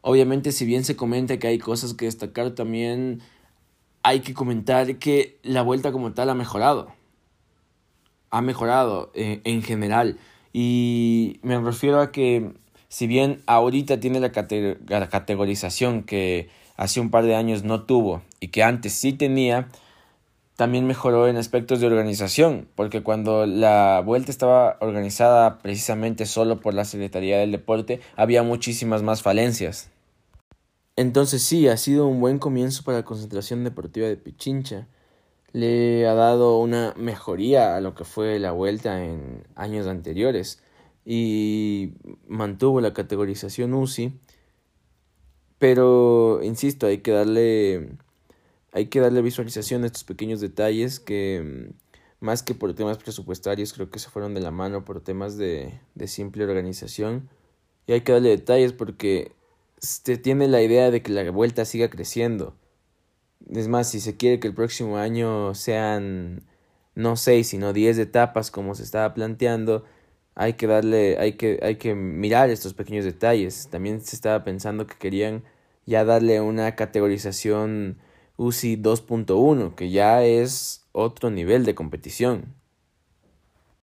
Obviamente, 0.00 0.50
si 0.50 0.66
bien 0.66 0.82
se 0.82 0.96
comenta 0.96 1.38
que 1.38 1.46
hay 1.46 1.60
cosas 1.60 1.94
que 1.94 2.06
destacar, 2.06 2.50
también 2.56 3.20
hay 4.02 4.22
que 4.22 4.34
comentar 4.34 4.96
que 4.96 5.38
la 5.44 5.62
vuelta 5.62 5.92
como 5.92 6.14
tal 6.14 6.30
ha 6.30 6.34
mejorado. 6.34 6.92
Ha 8.30 8.40
mejorado 8.42 9.12
eh, 9.14 9.40
en 9.44 9.62
general. 9.62 10.18
Y 10.52 11.38
me 11.42 11.60
refiero 11.60 12.00
a 12.00 12.10
que 12.10 12.54
si 12.88 13.06
bien 13.06 13.40
ahorita 13.46 14.00
tiene 14.00 14.18
la, 14.18 14.32
la 14.88 15.08
categorización 15.08 16.02
que 16.02 16.48
hace 16.76 16.98
un 16.98 17.10
par 17.10 17.24
de 17.24 17.36
años 17.36 17.62
no 17.62 17.82
tuvo 17.82 18.22
y 18.40 18.48
que 18.48 18.64
antes 18.64 18.94
sí 18.94 19.12
tenía, 19.12 19.68
también 20.58 20.88
mejoró 20.88 21.28
en 21.28 21.36
aspectos 21.36 21.78
de 21.78 21.86
organización, 21.86 22.66
porque 22.74 23.04
cuando 23.04 23.46
la 23.46 24.02
vuelta 24.04 24.32
estaba 24.32 24.76
organizada 24.80 25.60
precisamente 25.60 26.26
solo 26.26 26.58
por 26.58 26.74
la 26.74 26.84
Secretaría 26.84 27.38
del 27.38 27.52
Deporte, 27.52 28.00
había 28.16 28.42
muchísimas 28.42 29.04
más 29.04 29.22
falencias. 29.22 29.88
Entonces 30.96 31.44
sí, 31.44 31.68
ha 31.68 31.76
sido 31.76 32.08
un 32.08 32.20
buen 32.20 32.40
comienzo 32.40 32.82
para 32.82 32.98
la 32.98 33.04
concentración 33.04 33.62
deportiva 33.62 34.08
de 34.08 34.16
Pichincha. 34.16 34.88
Le 35.52 36.08
ha 36.08 36.14
dado 36.14 36.58
una 36.58 36.92
mejoría 36.96 37.76
a 37.76 37.80
lo 37.80 37.94
que 37.94 38.02
fue 38.02 38.40
la 38.40 38.50
vuelta 38.50 39.04
en 39.04 39.44
años 39.54 39.86
anteriores 39.86 40.60
y 41.04 41.92
mantuvo 42.26 42.80
la 42.80 42.92
categorización 42.92 43.74
UCI. 43.74 44.18
Pero, 45.58 46.40
insisto, 46.42 46.88
hay 46.88 46.98
que 46.98 47.12
darle 47.12 47.90
hay 48.78 48.86
que 48.86 49.00
darle 49.00 49.22
visualización 49.22 49.82
a 49.82 49.86
estos 49.86 50.04
pequeños 50.04 50.40
detalles 50.40 51.00
que 51.00 51.68
mm, 51.68 52.24
más 52.24 52.44
que 52.44 52.54
por 52.54 52.74
temas 52.74 52.98
presupuestarios 52.98 53.72
creo 53.72 53.90
que 53.90 53.98
se 53.98 54.08
fueron 54.08 54.34
de 54.34 54.40
la 54.40 54.52
mano 54.52 54.84
por 54.84 55.00
temas 55.00 55.36
de, 55.36 55.80
de 55.96 56.06
simple 56.06 56.44
organización 56.44 57.28
y 57.88 57.92
hay 57.92 58.02
que 58.02 58.12
darle 58.12 58.30
detalles 58.30 58.72
porque 58.72 59.32
se 59.78 60.16
tiene 60.16 60.46
la 60.46 60.62
idea 60.62 60.92
de 60.92 61.02
que 61.02 61.10
la 61.10 61.28
vuelta 61.32 61.64
siga 61.64 61.90
creciendo. 61.90 62.54
Es 63.50 63.66
más, 63.66 63.90
si 63.90 63.98
se 64.00 64.16
quiere 64.16 64.38
que 64.38 64.46
el 64.46 64.54
próximo 64.54 64.98
año 64.98 65.54
sean 65.54 66.44
no 66.94 67.16
seis, 67.16 67.48
sino 67.48 67.72
diez 67.72 67.98
etapas 67.98 68.50
como 68.52 68.76
se 68.76 68.84
estaba 68.84 69.12
planteando, 69.14 69.84
hay 70.36 70.52
que 70.52 70.68
darle, 70.68 71.18
hay 71.18 71.32
que, 71.32 71.58
hay 71.62 71.76
que 71.76 71.94
mirar 71.96 72.50
estos 72.50 72.74
pequeños 72.74 73.04
detalles. 73.04 73.68
También 73.70 74.00
se 74.02 74.14
estaba 74.14 74.44
pensando 74.44 74.86
que 74.86 74.96
querían 74.96 75.42
ya 75.84 76.04
darle 76.04 76.40
una 76.40 76.76
categorización 76.76 77.98
UCI 78.38 78.76
2.1, 78.76 79.74
que 79.74 79.90
ya 79.90 80.24
es 80.24 80.86
otro 80.92 81.30
nivel 81.30 81.64
de 81.64 81.74
competición. 81.74 82.54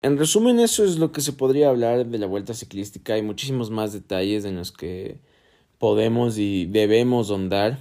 En 0.01 0.17
resumen, 0.17 0.59
eso 0.59 0.85
es 0.85 0.99
lo 0.99 1.13
que 1.13 1.21
se 1.21 1.33
podría 1.33 1.69
hablar 1.69 2.07
de 2.07 2.19
la 2.19 2.27
vuelta 2.27 2.55
ciclística. 2.55 3.15
Hay 3.15 3.23
muchísimos 3.23 3.71
más 3.71 3.93
detalles 3.93 4.45
en 4.45 4.57
los 4.57 4.73
que 4.73 5.19
podemos 5.79 6.39
y 6.39 6.67
debemos 6.67 7.31
ahondar. 7.31 7.79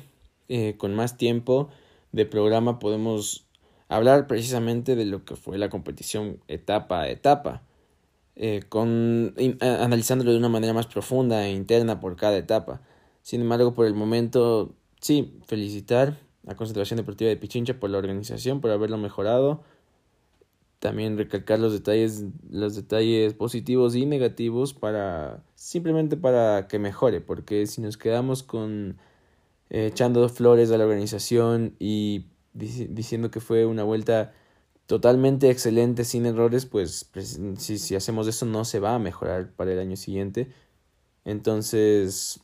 Eh, 0.49 0.75
con 0.77 0.95
más 0.95 1.17
tiempo 1.17 1.69
de 2.11 2.25
programa 2.25 2.79
podemos 2.79 3.47
hablar 3.89 4.27
precisamente 4.27 4.95
de 4.95 5.05
lo 5.05 5.25
que 5.25 5.35
fue 5.35 5.57
la 5.57 5.69
competición 5.69 6.39
etapa 6.47 7.01
a 7.01 7.09
etapa, 7.09 7.63
eh, 8.35 8.63
con, 8.69 9.35
analizándolo 9.61 10.31
de 10.31 10.37
una 10.37 10.49
manera 10.49 10.73
más 10.73 10.87
profunda 10.87 11.45
e 11.45 11.51
interna 11.51 11.99
por 11.99 12.15
cada 12.15 12.37
etapa. 12.37 12.81
Sin 13.23 13.41
embargo, 13.41 13.73
por 13.73 13.85
el 13.85 13.93
momento, 13.93 14.73
sí, 15.01 15.39
felicitar 15.45 16.17
la 16.47 16.55
Concentración 16.55 16.97
Deportiva 16.97 17.29
de 17.29 17.35
Pichincha 17.35 17.77
por 17.79 17.89
la 17.89 17.97
organización, 17.97 18.61
por 18.61 18.71
haberlo 18.71 18.97
mejorado. 18.97 19.63
También 20.79 21.17
recalcar 21.17 21.59
los 21.59 21.73
detalles, 21.73 22.23
los 22.49 22.75
detalles 22.75 23.33
positivos 23.33 23.95
y 23.95 24.05
negativos 24.05 24.73
para 24.73 25.43
simplemente 25.55 26.15
para 26.15 26.67
que 26.67 26.79
mejore, 26.79 27.19
porque 27.19 27.67
si 27.67 27.81
nos 27.81 27.97
quedamos 27.97 28.43
con 28.43 28.97
eh, 29.69 29.87
echando 29.87 30.29
flores 30.29 30.71
a 30.71 30.77
la 30.77 30.85
organización 30.85 31.75
y 31.79 32.27
diciendo 32.53 33.29
que 33.29 33.39
fue 33.41 33.65
una 33.65 33.83
vuelta 33.83 34.33
totalmente 34.85 35.49
excelente, 35.49 36.05
sin 36.05 36.25
errores, 36.25 36.65
pues 36.65 37.11
si, 37.57 37.77
si 37.77 37.95
hacemos 37.95 38.27
eso 38.27 38.45
no 38.45 38.63
se 38.63 38.79
va 38.79 38.95
a 38.95 38.99
mejorar 38.99 39.51
para 39.51 39.73
el 39.73 39.79
año 39.79 39.97
siguiente. 39.97 40.47
Entonces, 41.25 42.39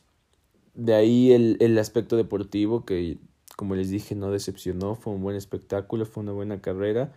de 0.74 0.94
ahí 0.94 1.32
el, 1.32 1.56
el 1.60 1.78
aspecto 1.78 2.16
deportivo 2.16 2.84
que, 2.84 3.18
como 3.56 3.74
les 3.74 3.90
dije, 3.90 4.14
no 4.14 4.30
decepcionó, 4.30 4.94
fue 4.94 5.12
un 5.12 5.22
buen 5.22 5.36
espectáculo, 5.36 6.06
fue 6.06 6.22
una 6.22 6.32
buena 6.32 6.60
carrera. 6.60 7.12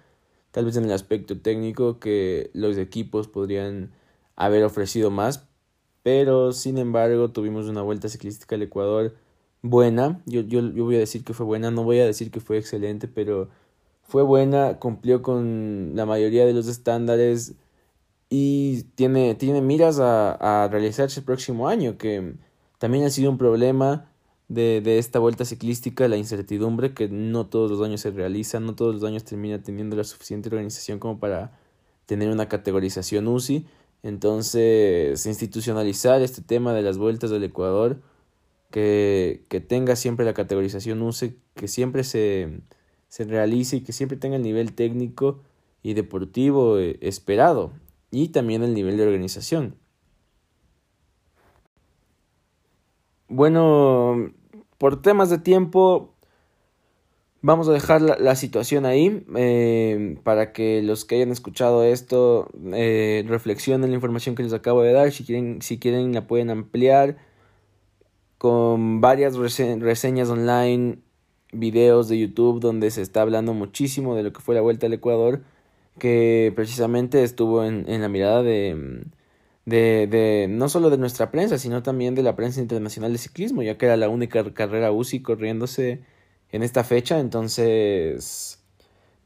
Tal 0.52 0.66
vez 0.66 0.78
en 0.78 0.86
el 0.86 0.92
aspecto 0.92 1.40
técnico 1.40 2.00
que 2.00 2.52
los 2.54 2.78
equipos 2.78 3.28
podrían 3.28 3.92
haber 4.36 4.64
ofrecido 4.64 5.10
más, 5.12 5.48
pero 6.04 6.54
sin 6.54 6.78
embargo 6.78 7.32
tuvimos 7.32 7.68
una 7.68 7.82
vuelta 7.82 8.10
ciclística 8.10 8.56
al 8.56 8.62
Ecuador 8.62 9.16
buena. 9.62 10.22
Yo, 10.26 10.42
yo, 10.42 10.62
yo 10.62 10.86
voy 10.86 10.96
a 10.96 11.00
decir 11.00 11.24
que 11.24 11.34
fue 11.34 11.46
buena, 11.46 11.72
no 11.72 11.84
voy 11.84 12.00
a 12.00 12.06
decir 12.06 12.32
que 12.32 12.40
fue 12.40 12.58
excelente, 12.58 13.08
pero 13.08 13.50
fue 14.04 14.24
buena, 14.24 14.80
cumplió 14.80 15.22
con 15.22 15.94
la 15.96 16.06
mayoría 16.06 16.46
de 16.46 16.54
los 16.54 16.68
estándares 16.68 17.56
y 18.30 18.84
tiene, 18.96 19.36
tiene 19.36 19.62
miras 19.62 20.00
a, 20.00 20.64
a 20.66 20.68
realizarse 20.70 21.20
el 21.22 21.26
próximo 21.26 21.68
año, 21.68 21.98
que 21.98 22.36
también 22.78 23.06
ha 23.06 23.10
sido 23.10 23.32
un 23.32 23.38
problema 23.38 24.12
de, 24.48 24.82
de 24.82 24.98
esta 24.98 25.20
vuelta 25.20 25.46
ciclística, 25.46 26.08
la 26.08 26.18
incertidumbre, 26.18 26.94
que 26.94 27.10
no 27.10 27.48
todos 27.48 27.70
los 27.72 27.82
años 27.82 28.02
se 28.02 28.12
realiza, 28.12 28.60
no 28.60 28.76
todos 28.76 28.96
los 28.96 29.04
años 29.04 29.24
termina 29.24 29.62
teniendo 29.62 29.96
la 29.96 30.04
suficiente 30.04 30.50
organización 30.50 31.00
como 31.00 31.20
para 31.20 31.60
tener 32.06 32.30
una 32.30 32.48
categorización 32.50 33.28
UCI. 33.28 33.66
Entonces, 34.04 35.26
institucionalizar 35.26 36.22
este 36.22 36.42
tema 36.42 36.74
de 36.74 36.82
las 36.82 36.98
vueltas 36.98 37.30
del 37.30 37.44
Ecuador, 37.44 38.02
que, 38.72 39.46
que 39.50 39.60
tenga 39.60 39.96
siempre 39.96 40.26
la 40.26 40.34
categorización 40.34 41.02
UCI, 41.02 41.36
que 41.56 41.68
siempre 41.68 42.04
se, 42.04 42.62
se 43.10 43.24
realice 43.26 43.78
y 43.78 43.82
que 43.82 43.94
siempre 43.94 44.18
tenga 44.18 44.36
el 44.36 44.44
nivel 44.44 44.74
técnico 44.74 45.42
y 45.84 45.94
deportivo 45.94 46.80
eh, 46.80 46.98
esperado 47.02 47.72
y 48.12 48.30
también 48.30 48.64
el 48.64 48.74
nivel 48.74 48.98
de 48.98 49.04
organización. 49.04 49.76
Bueno, 53.30 54.32
por 54.78 55.02
temas 55.02 55.30
de 55.30 55.38
tiempo, 55.38 56.14
vamos 57.42 57.68
a 57.68 57.74
dejar 57.74 58.02
la, 58.02 58.36
situación 58.36 58.86
ahí 58.86 59.26
eh, 59.36 60.18
para 60.24 60.54
que 60.54 60.82
los 60.82 61.06
que 61.06 61.16
hayan 61.16 61.32
escuchado 61.32 61.84
esto 61.84 62.50
eh, 62.74 63.26
reflexionen 63.28 63.90
la 63.90 63.96
información 63.96 64.36
que 64.36 64.44
les 64.44 64.54
acabo 64.54 64.82
de 64.82 64.94
dar. 64.94 65.12
Si 65.12 65.26
quieren, 65.26 65.62
si 65.62 65.78
quieren 65.78 66.14
la 66.14 66.26
pueden 66.28 66.50
ampliar 66.50 67.18
con 68.38 69.02
varias 69.02 69.36
reseñas 69.36 70.30
online, 70.30 71.00
videos 71.52 72.08
de 72.08 72.20
YouTube 72.20 72.60
donde 72.62 72.92
se 72.92 73.02
está 73.02 73.24
hablando 73.24 73.54
muchísimo 73.54 74.16
de 74.16 74.24
lo 74.24 74.34
que 74.34 74.42
fue 74.42 74.56
la 74.56 74.62
vuelta 74.62 74.86
al 74.86 74.94
Ecuador, 74.94 75.44
que 76.00 76.54
precisamente 76.56 77.24
estuvo 77.24 77.64
en, 77.64 77.90
en 77.90 78.02
la 78.02 78.10
mirada 78.10 78.44
de 78.44 79.06
de, 79.68 80.08
de 80.08 80.48
no 80.50 80.70
solo 80.70 80.90
de 80.90 80.98
nuestra 80.98 81.30
prensa, 81.30 81.58
sino 81.58 81.84
también 81.84 82.16
de 82.16 82.24
la 82.24 82.38
prensa 82.38 82.62
internacional 82.62 83.12
de 83.12 83.18
ciclismo, 83.20 83.62
ya 83.64 83.78
que 83.78 83.86
era 83.86 83.98
la 83.98 84.08
única 84.08 84.54
carrera 84.54 84.94
UCI 84.94 85.22
corriéndose 85.22 86.02
en 86.52 86.64
esta 86.64 86.86
fecha, 86.86 87.20
entonces 87.20 88.64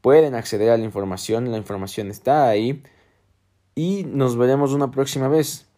pueden 0.00 0.34
acceder 0.34 0.70
a 0.70 0.76
la 0.76 0.84
información, 0.84 1.52
la 1.52 1.58
información 1.58 2.10
está 2.10 2.48
ahí 2.48 2.82
y 3.76 4.02
nos 4.04 4.36
veremos 4.36 4.72
una 4.72 4.90
próxima 4.90 5.28
vez. 5.28 5.68